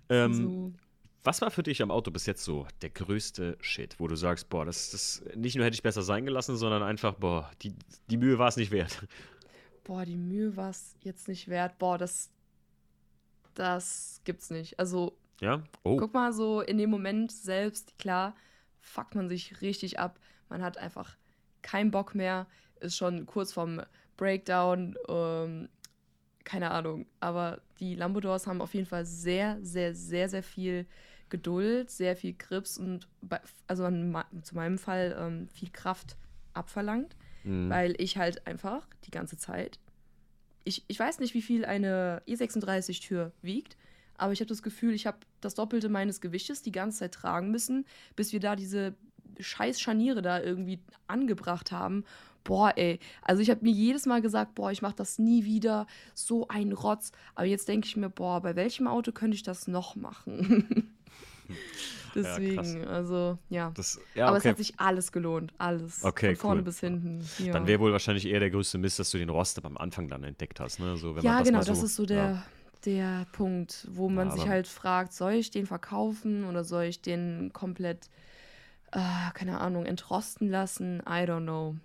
[0.08, 0.72] Ähm, so.
[1.24, 4.48] Was war für dich am Auto bis jetzt so der größte Shit, wo du sagst,
[4.48, 7.74] boah, das, das nicht nur hätte ich besser sein gelassen, sondern einfach, boah, die,
[8.08, 9.06] die Mühe war es nicht wert.
[9.82, 11.78] Boah, die Mühe war es jetzt nicht wert.
[11.78, 12.30] Boah, das,
[13.54, 14.78] das gibt's nicht.
[14.78, 15.62] Also, ja?
[15.82, 15.96] oh.
[15.96, 18.36] guck mal, so in dem Moment selbst, klar,
[18.80, 20.18] fuckt man sich richtig ab.
[20.48, 21.16] Man hat einfach
[21.62, 22.46] keinen Bock mehr,
[22.80, 23.82] ist schon kurz vorm
[24.16, 24.96] Breakdown.
[25.08, 25.68] Ähm,
[26.44, 27.06] keine Ahnung.
[27.20, 30.86] Aber die Lambodors haben auf jeden Fall sehr, sehr, sehr, sehr viel
[31.28, 36.16] Geduld, sehr viel Grips und bei, also an, zu meinem Fall ähm, viel Kraft
[36.54, 37.68] abverlangt, mhm.
[37.68, 39.80] weil ich halt einfach die ganze Zeit,
[40.62, 43.76] ich, ich weiß nicht, wie viel eine E36-Tür wiegt,
[44.16, 47.50] aber ich habe das Gefühl, ich habe das Doppelte meines Gewichtes die ganze Zeit tragen
[47.50, 48.94] müssen, bis wir da diese
[49.38, 52.04] scheiß Scharniere da irgendwie angebracht haben.
[52.46, 53.00] Boah, ey.
[53.22, 55.86] Also ich habe mir jedes Mal gesagt, boah, ich mache das nie wieder.
[56.14, 57.10] So ein Rotz.
[57.34, 60.94] Aber jetzt denke ich mir, boah, bei welchem Auto könnte ich das noch machen?
[62.14, 63.72] Deswegen, ja, also ja.
[63.74, 64.48] Das, ja Aber okay.
[64.48, 66.02] es hat sich alles gelohnt, alles.
[66.02, 66.64] Okay, Von vorne cool.
[66.64, 67.28] bis hinten.
[67.38, 67.52] Ja.
[67.52, 70.24] Dann wäre wohl wahrscheinlich eher der größte Mist, dass du den Rost am Anfang dann
[70.24, 70.80] entdeckt hast.
[70.80, 70.96] Ne?
[70.96, 72.42] So, ja, das genau, so, das ist so der,
[72.86, 77.52] der Punkt, wo man sich halt fragt, soll ich den verkaufen oder soll ich den
[77.52, 78.08] komplett,
[78.92, 79.00] äh,
[79.34, 81.00] keine Ahnung, entrosten lassen?
[81.00, 81.76] I don't know.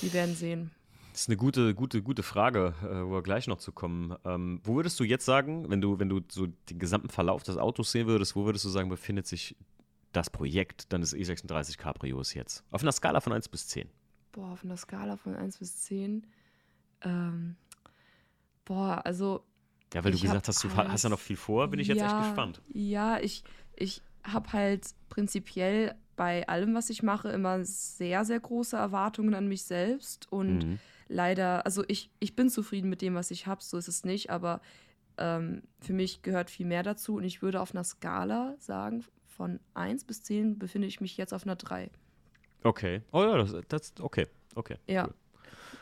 [0.00, 0.70] Wir werden sehen.
[1.12, 4.16] Das ist eine gute, gute, gute Frage, äh, wo wir gleich noch zu kommen.
[4.24, 7.56] Ähm, wo würdest du jetzt sagen, wenn du, wenn du so den gesamten Verlauf des
[7.56, 9.56] Autos sehen würdest, wo würdest du sagen, befindet sich
[10.12, 12.64] das Projekt deines E36 Cabrios jetzt?
[12.72, 13.88] Auf einer Skala von 1 bis 10.
[14.32, 16.26] Boah, auf einer Skala von 1 bis 10.
[17.02, 17.54] Ähm,
[18.64, 19.44] boah, also.
[19.92, 21.98] Ja, weil du gesagt hast, du halt, hast ja noch viel vor, bin ich jetzt
[21.98, 22.60] ja, echt gespannt.
[22.72, 23.44] Ja, ich,
[23.76, 29.48] ich habe halt prinzipiell bei allem, was ich mache, immer sehr, sehr große Erwartungen an
[29.48, 30.66] mich selbst und.
[30.66, 34.04] Mhm leider, also ich, ich bin zufrieden mit dem, was ich habe, so ist es
[34.04, 34.60] nicht, aber
[35.18, 39.60] ähm, für mich gehört viel mehr dazu und ich würde auf einer Skala sagen, von
[39.74, 41.90] 1 bis 10 befinde ich mich jetzt auf einer 3.
[42.62, 43.02] Okay.
[43.12, 44.76] Oh ja, das, das okay, okay.
[44.86, 45.04] Ja.
[45.04, 45.14] Cool.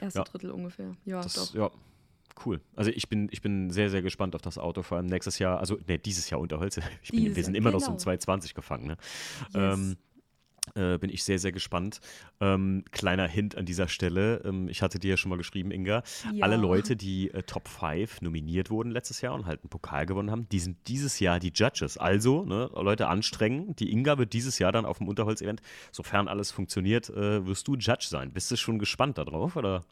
[0.00, 0.24] Erste ja.
[0.24, 0.96] Drittel ungefähr.
[1.04, 1.54] Ja, das, doch.
[1.54, 1.70] Ja,
[2.44, 2.60] cool.
[2.74, 5.60] Also ich bin, ich bin sehr, sehr gespannt auf das Auto, vor allem nächstes Jahr,
[5.60, 6.80] also ne, dieses Jahr unter Holz.
[7.10, 7.78] Bin, wir sind immer genau.
[7.78, 8.60] noch so im 220 genau.
[8.60, 8.86] gefangen.
[8.86, 8.96] Ne?
[9.54, 9.78] Yes.
[9.78, 9.96] Ähm,
[10.74, 12.00] äh, bin ich sehr, sehr gespannt.
[12.40, 14.42] Ähm, kleiner Hint an dieser Stelle.
[14.44, 16.02] Ähm, ich hatte dir ja schon mal geschrieben, Inga.
[16.32, 16.44] Ja.
[16.44, 20.30] Alle Leute, die äh, Top 5 nominiert wurden letztes Jahr und halt einen Pokal gewonnen
[20.30, 21.98] haben, die sind dieses Jahr die Judges.
[21.98, 23.74] Also, ne, Leute anstrengen.
[23.76, 27.74] Die Inga wird dieses Jahr dann auf dem Unterholz-Event, sofern alles funktioniert, äh, wirst du
[27.74, 28.32] Judge sein.
[28.32, 29.84] Bist du schon gespannt darauf, oder?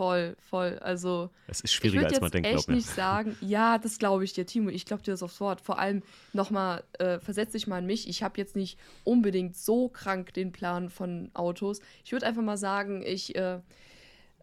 [0.00, 0.78] Voll, voll.
[0.78, 1.28] Also.
[1.46, 2.68] Es ist schwieriger, als man denkt, glaube ich.
[2.68, 4.70] echt nicht sagen, ja, das glaube ich dir, Timo.
[4.70, 5.60] Ich glaube dir das aufs Wort.
[5.60, 8.08] Vor allem nochmal, äh, versetz dich mal in mich.
[8.08, 11.80] Ich habe jetzt nicht unbedingt so krank den Plan von Autos.
[12.02, 13.34] Ich würde einfach mal sagen, ich.
[13.36, 13.60] Äh,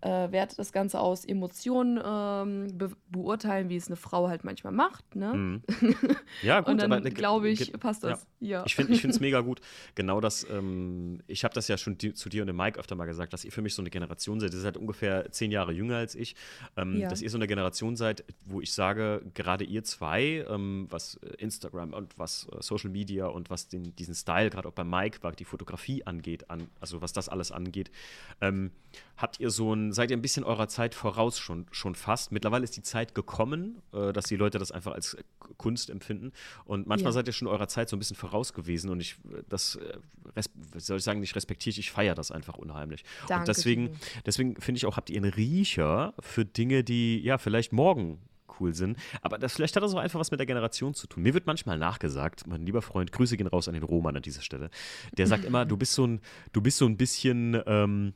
[0.01, 4.73] äh, werde das Ganze aus Emotionen ähm, be beurteilen, wie es eine Frau halt manchmal
[4.73, 5.15] macht.
[5.15, 5.33] Ne?
[5.33, 5.61] Mhm.
[6.43, 8.27] Ja, gut, und dann glaube ich, passt das.
[8.39, 8.59] Ja.
[8.59, 8.63] ja.
[8.65, 9.59] Ich finde es mega gut.
[9.95, 12.95] Genau das, ähm, ich habe das ja schon di zu dir und dem Mike öfter
[12.95, 14.53] mal gesagt, dass ihr für mich so eine Generation seid.
[14.53, 16.35] Ihr seid ungefähr zehn Jahre jünger als ich.
[16.75, 17.09] Ähm, ja.
[17.09, 21.93] Dass ihr so eine Generation seid, wo ich sage, gerade ihr zwei, ähm, was Instagram
[21.93, 25.35] und was äh, Social Media und was den, diesen Style, gerade auch bei Mike, was
[25.35, 27.89] die Fotografie angeht, an, also was das alles angeht,
[28.41, 28.71] ähm,
[29.17, 32.31] habt ihr so ein, seid ihr ein bisschen eurer Zeit voraus schon, schon fast.
[32.31, 35.17] Mittlerweile ist die Zeit gekommen, äh, dass die Leute das einfach als
[35.57, 36.31] Kunst empfinden.
[36.65, 37.13] Und manchmal ja.
[37.13, 38.89] seid ihr schon eurer Zeit so ein bisschen voraus gewesen.
[38.89, 39.15] Und ich,
[39.49, 40.43] das, äh,
[40.77, 43.03] soll ich sagen, nicht respektiere ich, ich feiere das einfach unheimlich.
[43.27, 47.37] Danke und deswegen, deswegen finde ich auch, habt ihr einen Riecher für Dinge, die ja
[47.37, 48.19] vielleicht morgen
[48.59, 48.97] cool sind.
[49.21, 51.23] Aber das, vielleicht hat das auch einfach was mit der Generation zu tun.
[51.23, 54.41] Mir wird manchmal nachgesagt, mein lieber Freund, Grüße gehen raus an den Roman an dieser
[54.41, 54.69] Stelle.
[55.17, 56.21] Der sagt immer, du bist so ein,
[56.53, 58.13] du bist so ein bisschen, ähm,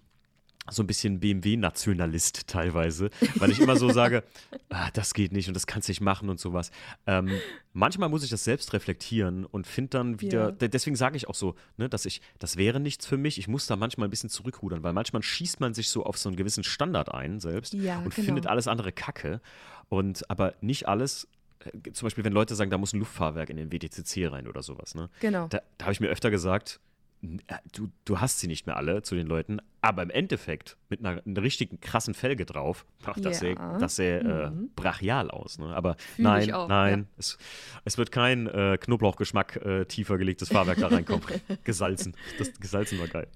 [0.72, 4.24] so ein bisschen BMW-Nationalist teilweise, weil ich immer so sage,
[4.70, 6.72] ah, das geht nicht und das kannst du nicht machen und sowas.
[7.06, 7.30] Ähm,
[7.74, 10.68] manchmal muss ich das selbst reflektieren und finde dann wieder, ja.
[10.68, 13.68] deswegen sage ich auch so, ne, dass ich, das wäre nichts für mich, ich muss
[13.68, 16.64] da manchmal ein bisschen zurückrudern, weil manchmal schießt man sich so auf so einen gewissen
[16.64, 18.26] Standard ein selbst ja, und genau.
[18.26, 19.42] findet alles andere Kacke
[19.90, 21.28] und aber nicht alles
[21.66, 24.64] äh, zum Beispiel, wenn Leute sagen, da muss ein Luftfahrwerk in den WTCC rein oder
[24.64, 25.10] sowas, ne?
[25.20, 25.48] Genau.
[25.48, 26.80] Da, da habe ich mir öfter gesagt,
[27.72, 31.22] du, du hast sie nicht mehr alle zu den Leuten, aber im Endeffekt mit einer,
[31.26, 33.40] einer richtigen krassen Felge drauf, ach, das Ja.
[33.40, 34.70] sähe das sähe, äh, Mhm.
[34.76, 35.58] brachial aus.
[35.60, 35.74] Ne?
[35.76, 37.06] Aber Fühl nein, auch, nein, ja.
[37.18, 37.38] es,
[37.86, 41.26] es wird kein äh, Knoblauchgeschmack äh, tiefer gelegtes Fahrwerk da reinkommen.
[41.64, 42.16] gesalzen.
[42.38, 43.28] Das gesalzen war geil.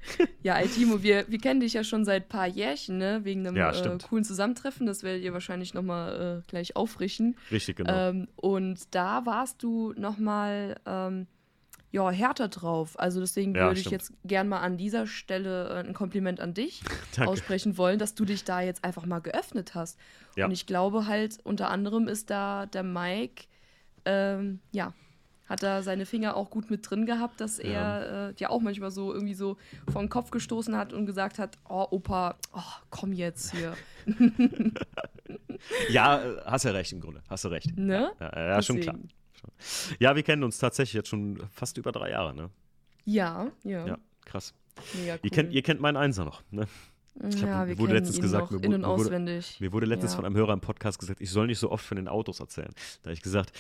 [0.44, 3.22] Ja, ey, Timo, wir, wir kennen dich ja schon seit ein paar Jährchen, ne?
[3.24, 4.86] Wegen einem Ja, äh, coolen Zusammentreffen.
[4.86, 7.36] Das werdet ihr wahrscheinlich nochmal äh, gleich auffrischen.
[7.52, 8.10] Richtig, genau.
[8.10, 11.28] Ähm, und da warst du nochmal ähm,
[11.96, 13.00] ja, härter drauf.
[13.00, 13.94] Also deswegen Ja, würde ich stimmt.
[13.94, 16.84] jetzt gern mal an dieser Stelle äh, ein Kompliment an dich
[17.26, 19.98] aussprechen wollen, dass du dich da jetzt einfach mal geöffnet hast.
[20.36, 20.46] Ja.
[20.46, 23.46] Und ich glaube halt, unter anderem ist da der Mike,
[24.06, 24.94] ähm, ja,
[25.48, 28.00] hat da seine Finger auch gut mit drin gehabt, dass Ja.
[28.00, 29.58] er äh, ja auch manchmal so irgendwie so
[29.92, 33.74] vor den Kopf gestoßen hat und gesagt hat, oh Opa, oh, komm jetzt hier.
[35.90, 37.24] Ja, äh, hast ja recht im Grunde.
[37.30, 37.76] Hast du recht.
[37.78, 38.12] Ne?
[38.20, 38.96] Ja, ja, ja schon klar.
[39.58, 40.04] Deswegen.
[40.04, 42.50] Ja, wir kennen uns tatsächlich jetzt schon fast über drei Jahre, ne?
[43.06, 43.86] Ja, ja.
[43.86, 44.54] Ja, krass.
[44.94, 45.20] Mega cool.
[45.24, 46.68] Ihr, kennt, ihr kennt meinen Einser noch, ne?
[47.22, 49.58] Hab- ja, mir wir wurde letztens gesagt, mir in- wurde- und mir wurde- auswendig.
[49.62, 50.16] Mir wurde letztens Ja.
[50.18, 52.72] von einem Hörer im Podcast gesagt, ich soll nicht so oft von den Autos erzählen.
[53.04, 53.54] Da habe ich gesagt,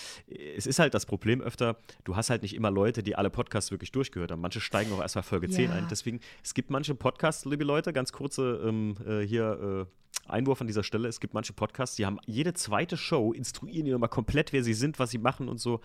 [0.58, 3.72] es ist halt das Problem öfter, du hast halt nicht immer Leute, die alle Podcasts
[3.72, 4.42] wirklich durchgehört haben.
[4.42, 5.76] Manche steigen auch erst mal Folge 10 Ja.
[5.78, 5.88] ein.
[5.90, 9.92] Deswegen, es gibt manche Podcasts, liebe Leute, ganz kurze ähm, äh, hier äh,
[10.28, 11.08] Einwurf an dieser Stelle.
[11.08, 14.74] Es gibt manche Podcasts, die haben jede zweite Show, instruieren die nochmal komplett, wer sie
[14.74, 15.82] sind, was sie machen und so.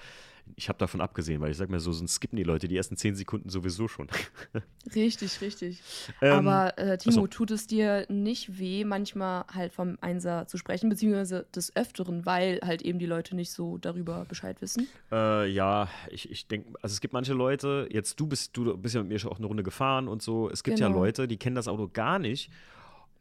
[0.57, 2.96] Ich habe davon abgesehen, weil ich sage mir so, sonst skippen die Leute die ersten
[2.96, 4.09] 10 Sekunden sowieso schon.
[4.94, 5.83] Richtig, richtig.
[6.22, 7.26] Ähm, Aber äh, Timo, achso.
[7.26, 12.61] tut es dir nicht weh, manchmal halt vom Einser zu sprechen, beziehungsweise des Öfteren, weil
[12.64, 14.88] halt eben die Leute nicht so darüber Bescheid wissen?
[15.12, 18.94] Äh, ja, ich, ich denke, also es gibt manche Leute, jetzt du bist, du bist
[18.94, 21.00] ja mit mir schon auch eine Runde gefahren und so, es gibt ja Genau.
[21.00, 22.50] Leute, die kennen das Auto gar nicht.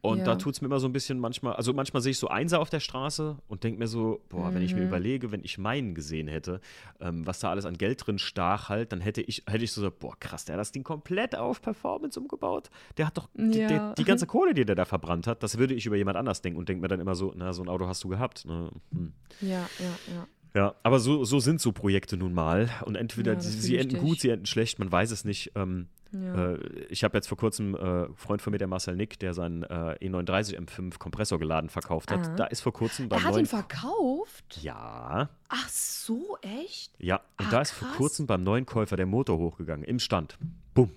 [0.01, 0.23] Und Ja.
[0.23, 2.61] da tut es mir immer so ein bisschen manchmal, also manchmal sehe ich so Einser
[2.61, 4.87] auf der Straße und denke mir so, boah, wenn ich mir Mhm.
[4.87, 6.61] überlege, wenn ich meinen gesehen hätte,
[7.01, 9.81] ähm, was da alles an Geld drin stach halt, dann hätte ich, hätte ich so,
[9.81, 12.69] gesagt, boah, krass, der hat das Ding komplett auf Performance umgebaut.
[12.97, 13.67] Der hat doch die, Ja.
[13.67, 16.41] der, die ganze Kohle, die der da verbrannt hat, das würde ich über jemand anders
[16.41, 18.45] denken und denke mir dann immer so, na, so ein Auto hast du gehabt.
[18.45, 18.71] Ne?
[18.93, 19.11] Hm.
[19.41, 20.27] Ja, ja, ja.
[20.55, 22.69] Ja, aber so, so sind so Projekte nun mal.
[22.85, 25.51] Und entweder Ja, sie, sie enden gut, sie enden schlecht, man weiß es nicht.
[25.55, 26.53] Ähm, ja.
[26.53, 26.59] äh,
[26.89, 29.95] ich habe jetzt vor kurzem äh, Freund von mir, der Marcel Nick, der seinen äh,
[30.01, 32.29] E39 M5 Kompressor geladen verkauft hat.
[32.29, 32.35] Ah.
[32.35, 33.43] Da ist vor kurzem beim er hat neuen.
[33.45, 34.59] ihn verkauft?
[34.63, 36.93] ja, Ach so, echt?
[36.97, 37.17] ja.
[37.37, 40.37] Und Ah, da ist vor kurzem beim neuen Käufer der Motor hochgegangen, im Stand.
[40.73, 40.89] Bumm.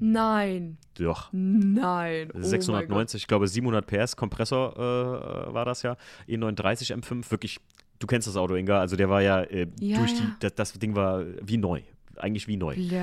[0.00, 1.28] Nein, Doch.
[1.32, 2.30] nein.
[2.32, 2.44] Oh mein Gott.
[2.50, 5.96] 690, ich glaube 700 PS Kompressor äh, war das ja.
[6.28, 7.60] E39 M5, wirklich,
[8.04, 10.36] du kennst das Auto, Inga, also der war ja, äh, Ja, durch die, ja.
[10.40, 11.80] das, das Ding war wie neu,
[12.16, 12.74] eigentlich wie neu.
[12.74, 13.00] Blöd.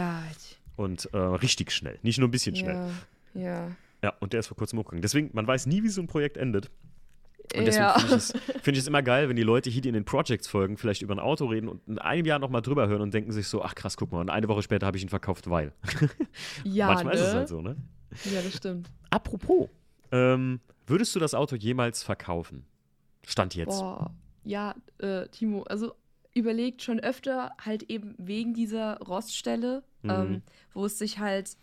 [0.76, 2.90] Und äh, richtig schnell, nicht nur ein bisschen schnell.
[3.34, 3.72] Ja, ja.
[4.04, 5.02] Ja, und der ist vor kurzem hochgegangen.
[5.02, 6.72] Deswegen, man weiß nie, wie so ein Projekt endet.
[7.56, 8.00] Und deswegen ja.
[8.00, 8.32] finde ich, es-
[8.64, 11.02] find ich es immer geil, wenn die Leute hier die in den Projects folgen, vielleicht
[11.02, 13.62] über ein Auto reden und in einem Jahr nochmal drüber hören und denken sich so,
[13.64, 15.72] ach krass, guck mal, und eine Woche später habe ich ihn verkauft, weil.
[16.64, 17.20] ja, Manchmal ne?
[17.22, 17.76] ist es halt so, ne?
[18.34, 18.90] Ja, das stimmt.
[19.10, 19.68] Apropos,
[20.12, 22.66] ähm, würdest du das Auto jemals verkaufen?
[23.28, 23.80] Stand jetzt.
[23.80, 24.12] Boah,
[24.44, 25.94] ja, äh, Timo, also
[26.34, 30.10] überlegt schon öfter halt eben wegen dieser Roststelle, Mhm.
[30.10, 30.42] ähm,
[30.74, 31.58] wo es sich halt,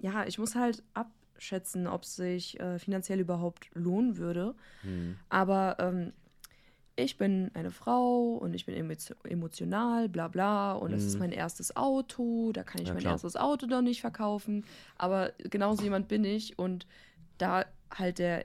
[0.00, 4.54] ja, ich muss halt abschätzen, ob es sich äh, finanziell überhaupt lohnen würde.
[4.82, 5.16] Hm.
[5.28, 6.12] Aber ähm,
[6.96, 11.20] ich bin eine Frau und ich bin emotio- emotional, bla bla, und es ist Mhm.
[11.20, 13.12] mein erstes Auto, da kann ich Ja, mein klar.
[13.14, 14.66] erstes Auto doch nicht verkaufen.
[14.96, 16.86] Aber genauso jemand bin ich und
[17.38, 17.64] da
[17.96, 18.44] halt der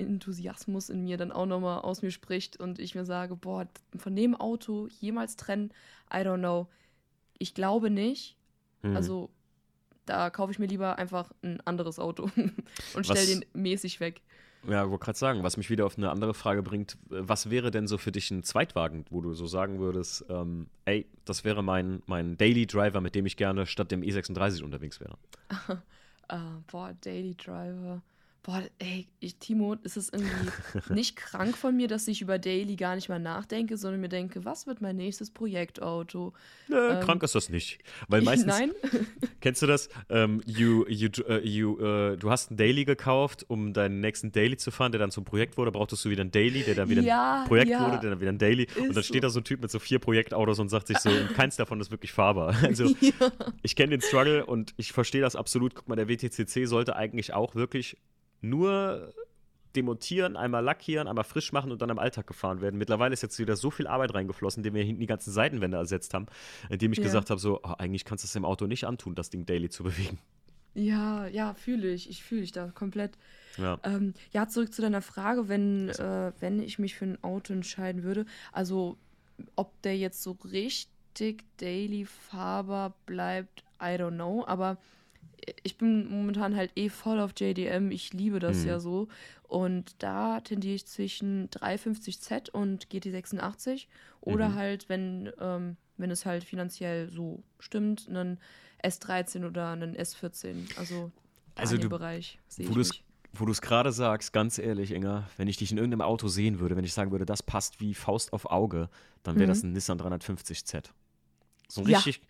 [0.00, 4.16] Auto-Enthusiasmus in mir dann auch nochmal aus mir spricht und ich mir sage, boah, von
[4.16, 5.72] dem Auto jemals trennen,
[6.12, 6.68] I don't know.
[7.38, 8.36] Ich glaube nicht.
[8.82, 8.96] Hm.
[8.96, 9.30] Also
[10.06, 12.56] da kaufe ich mir lieber einfach ein anderes Auto und
[12.94, 14.22] Was- stelle den mäßig weg.
[14.68, 17.70] Ja, ich wollte gerade sagen, was mich wieder auf eine andere Frage bringt, was wäre
[17.70, 21.62] denn so für dich ein Zweitwagen, wo du so sagen würdest, ähm, ey, das wäre
[21.64, 25.16] mein, mein Daily Driver, mit dem ich gerne statt dem E36 unterwegs wäre?
[26.32, 28.02] Ah, boah, Daily Driver.
[28.42, 30.50] Boah, ey, ich, Timo, ist es irgendwie
[30.94, 34.46] nicht krank von mir, dass ich über Daily gar nicht mal nachdenke, sondern mir denke,
[34.46, 36.32] was wird mein nächstes Projektauto?
[36.68, 37.80] Nö, Ähm, krank ist das nicht.
[38.08, 38.72] Weil meistens, Nein?
[39.42, 39.90] kennst du das?
[40.08, 44.56] Ähm, you, you, äh, you, äh, du hast einen Daily gekauft, um deinen nächsten Daily
[44.56, 45.70] zu fahren, der dann zum Projekt wurde.
[45.70, 47.80] Brauchtest du wieder einen Daily, der dann wieder Ja, ein Projekt ja.
[47.84, 48.66] wurde, der dann wieder ein Daily.
[48.78, 49.26] und Ist dann steht so.
[49.26, 51.78] da so ein Typ mit so vier Projektautos und sagt sich so, und keins davon
[51.80, 52.54] ist wirklich fahrbar.
[52.62, 53.10] Also ja.
[53.62, 55.74] ich kenne den Struggle und ich verstehe das absolut.
[55.74, 57.98] Guck mal, der WTCC sollte eigentlich auch wirklich
[58.40, 59.12] nur
[59.76, 62.76] demontieren, einmal lackieren, einmal frisch machen und dann im Alltag gefahren werden.
[62.76, 66.12] Mittlerweile ist jetzt wieder so viel Arbeit reingeflossen, indem wir hinten die ganzen Seitenwände ersetzt
[66.12, 66.26] haben,
[66.68, 67.04] indem ich Ja.
[67.04, 69.68] gesagt habe, so, oh, eigentlich kannst du es dem Auto nicht antun, das Ding daily
[69.68, 70.18] zu bewegen.
[70.74, 72.08] Ja, ja, fühle ich.
[72.10, 73.16] Ich fühle dich da komplett.
[73.58, 73.78] Ja.
[73.82, 78.02] Ähm, ja, zurück zu deiner Frage, wenn, äh, wenn ich mich für ein Auto entscheiden
[78.02, 78.24] würde.
[78.52, 78.96] Also,
[79.56, 84.78] ob der jetzt so richtig daily fahrbar bleibt, I don't know, aber
[85.62, 87.90] ich bin momentan halt eh voll auf JDM.
[87.90, 88.68] Ich liebe das Mhm.
[88.68, 89.08] ja so.
[89.44, 93.86] Und da tendiere ich zwischen 350Z und GT86
[94.20, 94.54] oder Mhm.
[94.54, 98.38] halt, wenn, ähm, wenn es halt finanziell so stimmt, einen
[98.84, 100.68] S13 oder einen S14.
[100.76, 101.10] Also,
[101.56, 103.04] Also in dem du- Bereich sehe wo ich mich.
[103.32, 106.58] Wo du es gerade sagst, ganz ehrlich, Inga, wenn ich dich in irgendeinem Auto sehen
[106.58, 108.88] würde, wenn ich sagen würde, das passt wie Faust auf Auge,
[109.22, 109.48] dann wäre Mhm.
[109.50, 110.92] das ein Nissan 350Z.
[111.70, 111.98] So ein Ja.
[111.98, 112.20] richtig,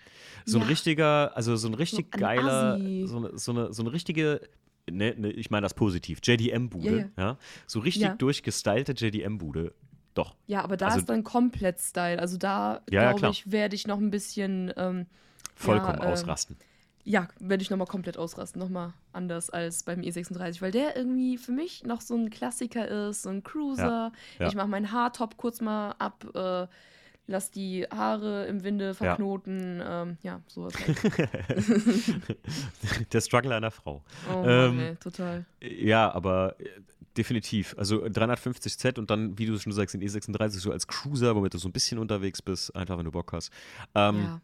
[0.45, 0.69] so ein Ja.
[0.69, 3.05] richtiger, also so ein richtig ein geiler, Assi.
[3.07, 4.41] so eine, so eine, so eine richtige,
[4.91, 9.73] ne, ne, ich meine das positiv, JDM-Bude, ja, Ja, so richtig durchgestylte JDM-Bude.
[10.15, 10.35] Doch.
[10.47, 12.19] Ja, aber da Also- ist dann komplett Style.
[12.19, 15.07] Also da, glaube ich, werde ich noch ein bisschen, ähm,
[15.55, 16.57] Vollkommen ähm, ausrasten.
[17.05, 18.61] ja, werde ich nochmal komplett ausrasten.
[18.61, 23.23] Nochmal anders als beim E36, weil der irgendwie für mich noch so ein Klassiker ist,
[23.23, 24.13] so ein Cruiser.
[24.41, 26.67] Ich mache meinen Haartop kurz mal ab, äh,
[27.27, 29.83] lass die Haare im Winde verknoten.
[29.85, 30.73] Ähm, ja, sowas.
[30.75, 30.99] Halt.
[33.13, 34.03] Der Struggle einer Frau.
[34.29, 35.45] Oh Ähm, Mann, ey, total.
[35.61, 36.69] Ja, aber äh,
[37.17, 37.75] definitiv.
[37.79, 41.59] Also 350Z und dann, wie du schon sagst, den E36 so als Cruiser, womit du
[41.59, 43.53] so ein bisschen unterwegs bist, einfach wenn du Bock hast.
[43.95, 44.41] Ähm, ja.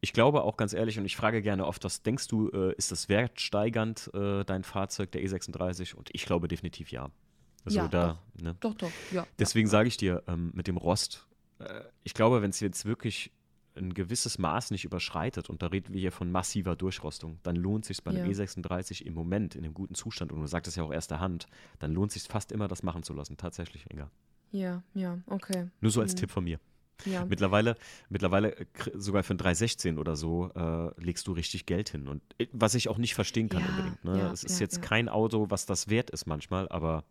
[0.00, 2.92] Ich glaube auch ganz ehrlich, und ich frage gerne oft, was denkst du, äh, ist
[2.92, 5.94] das wertsteigernd, äh, dein Fahrzeug, der E36?
[5.94, 7.10] Und ich glaube definitiv ja.
[7.64, 8.54] Also Ja, da, ne?
[8.60, 9.26] Doch, doch, ja.
[9.40, 11.26] Deswegen sage ich dir, ähm, mit dem Rost,
[12.04, 13.32] ich glaube, wenn es jetzt wirklich
[13.76, 17.84] ein gewisses Maß nicht überschreitet, und da reden wir hier von massiver Durchrostung, dann lohnt
[17.84, 18.44] sich bei einem Ja.
[18.44, 21.46] E36 im Moment in einem guten Zustand, und du sagtest ja auch erster Hand,
[21.78, 23.36] dann lohnt sich fast immer, das machen zu lassen.
[23.36, 24.10] Tatsächlich, Inga.
[24.50, 25.68] Ja, ja, okay.
[25.80, 26.18] Nur so als Mhm.
[26.18, 26.58] Tipp von mir.
[27.04, 27.24] Ja.
[27.26, 27.76] Mittlerweile,
[28.08, 28.56] mittlerweile
[28.94, 32.08] sogar für ein 316 oder so äh, legst du richtig Geld hin.
[32.08, 34.04] Und äh, was ich auch nicht verstehen kann Ja, unbedingt.
[34.04, 34.18] Ne?
[34.18, 37.04] ja, es ist jetzt kein Auto, was das wert ist manchmal, aber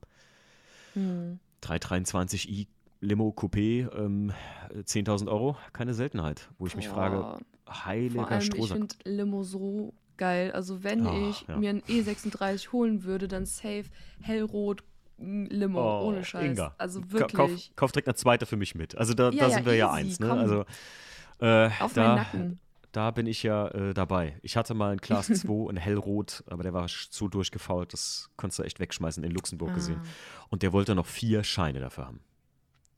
[0.93, 1.39] Hm.
[1.63, 2.67] 323i
[2.99, 4.31] Limo Coupé, ähm,
[4.73, 6.49] 10.000 Euro, keine Seltenheit.
[6.57, 7.39] Wo ich mich frage, Boah.
[7.65, 8.77] Vor heiliger allem, ich Strohsack.
[8.77, 10.51] finde Limo so geil.
[10.53, 11.57] Also wenn Ah, ich ja.
[11.57, 13.85] mir ein E36 holen würde, dann safe
[14.21, 14.83] hellrot
[15.19, 16.45] Limo, Oh, ohne Scheiß.
[16.45, 16.75] Inga.
[16.77, 17.33] Also wirklich.
[17.33, 18.95] Kauf, kauf direkt eine zweite für mich mit.
[18.97, 20.19] Also da, Ja, da ja, sind wir ja easy, eins.
[20.19, 20.31] Ne?
[20.31, 20.65] Also
[21.39, 22.59] äh, Auf da, meinen Nacken.
[22.91, 24.37] da bin ich ja äh, dabei.
[24.43, 28.59] Ich hatte mal ein Class 2 in hellrot, aber der war so durchgefault, das konntest
[28.59, 29.99] du echt wegschmeißen, in Luxemburg gesehen.
[30.03, 30.07] Ah.
[30.49, 32.19] Und der wollte noch vier Scheine dafür haben.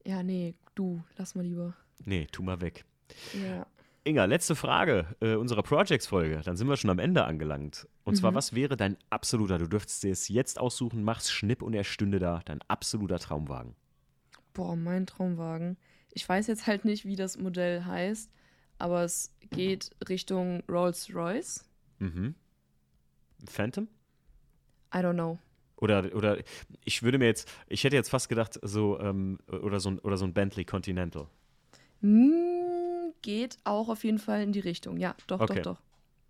[0.06, 1.76] Ja, nee, du, lass mal lieber.
[2.06, 2.86] Nee, tu mal weg.
[3.34, 3.66] Ja.
[4.06, 6.42] Inga, letzte Frage äh, unserer Projects-Folge.
[6.44, 7.88] Dann sind wir schon am Ende angelangt.
[8.06, 8.36] Und zwar, Mhm.
[8.36, 12.18] was wäre dein absoluter, du dürftest dir es jetzt aussuchen, mach's Schnipp und er stünde
[12.20, 13.76] da, dein absoluter Traumwagen.
[14.54, 15.78] Boah, mein Traumwagen.
[16.14, 18.32] Ich weiß jetzt halt nicht, wie das Modell heißt,
[18.78, 21.66] aber es geht Richtung Rolls-Royce.
[22.00, 22.36] Mhm.
[23.48, 23.88] Phantom?
[24.94, 25.38] I don't know.
[25.82, 26.38] Oder, oder
[26.84, 30.18] ich würde mir jetzt, ich hätte jetzt fast gedacht, so, ähm, oder, so ein, oder
[30.18, 31.28] so ein Bentley Continental.
[32.02, 34.98] Hm, geht auch auf jeden Fall in die Richtung.
[34.98, 35.62] Ja, doch, Okay.
[35.62, 35.78] doch,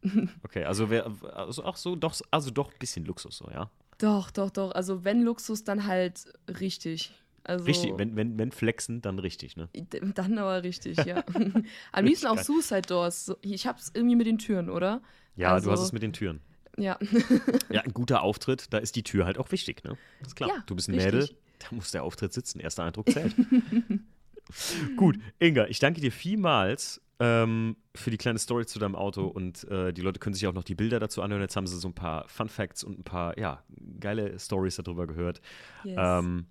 [0.03, 0.11] doch.
[0.43, 3.69] Okay, also wär, also auch so, doch, also doch ein bisschen Luxus, so, ja.
[3.97, 4.71] Doch, doch, doch.
[4.71, 7.11] Also wenn Luxus, dann halt richtig.
[7.43, 9.69] Also, Richtig, wenn, wenn, wenn flexen, dann richtig, ne?
[10.13, 11.23] Dann aber richtig, ja.
[11.91, 12.37] Am liebsten auch.
[12.37, 13.33] Suicide Doors.
[13.41, 15.01] Ich hab's irgendwie mit den Türen, oder?
[15.35, 16.41] Ja, Also- du hast es mit den Türen.
[16.77, 16.97] Ja.
[17.71, 19.97] Ja, ein guter Auftritt, da ist die Tür halt auch wichtig, ne?
[20.19, 20.49] Das ist klar.
[20.49, 21.13] Ja, du bist ein richtig.
[21.13, 21.29] Mädel,
[21.59, 22.59] da muss der Auftritt sitzen.
[22.59, 23.35] Erster Eindruck zählt.
[24.97, 29.63] Gut, Inga, ich danke dir vielmals ähm, für die kleine Story zu deinem Auto und
[29.65, 31.41] äh, die Leute können sich auch noch die Bilder dazu anhören.
[31.41, 33.63] Jetzt haben sie so ein paar Fun Facts und ein paar, ja,
[33.99, 35.41] geile Stories darüber gehört.
[35.83, 35.97] Yes.
[35.99, 36.47] Ähm,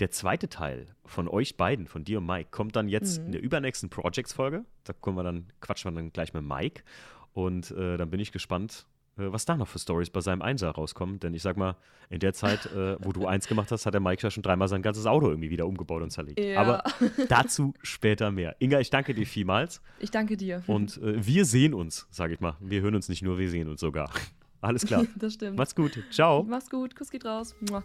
[0.00, 3.26] der zweite Teil von euch beiden, von dir und Mike, kommt dann jetzt Mhm.
[3.26, 4.64] in der übernächsten Projects-Folge.
[4.84, 6.82] Da kommen wir dann, quatschen wir dann gleich mit Mike.
[7.32, 11.18] Und äh, dann bin ich gespannt, was da noch für Stories bei seinem Einser rauskommen.
[11.20, 11.76] Denn ich sag mal,
[12.10, 14.68] in der Zeit, äh, wo du eins gemacht hast, hat der Mike ja schon dreimal
[14.68, 16.38] sein ganzes Auto irgendwie wieder umgebaut und zerlegt.
[16.38, 16.60] Ja.
[16.60, 16.84] Aber
[17.28, 18.56] dazu später mehr.
[18.58, 19.80] Inga, ich danke dir vielmals.
[19.98, 20.62] ich danke dir.
[20.66, 22.56] Und äh, wir sehen uns, sage ich mal.
[22.60, 24.10] Wir hören uns nicht nur, wir sehen uns sogar.
[24.60, 25.06] Alles klar.
[25.16, 25.56] das stimmt.
[25.56, 26.02] Macht's gut.
[26.10, 26.42] Ciao.
[26.42, 26.96] Mach's gut.
[26.96, 27.54] Kuss geht raus.
[27.70, 27.82] Mua.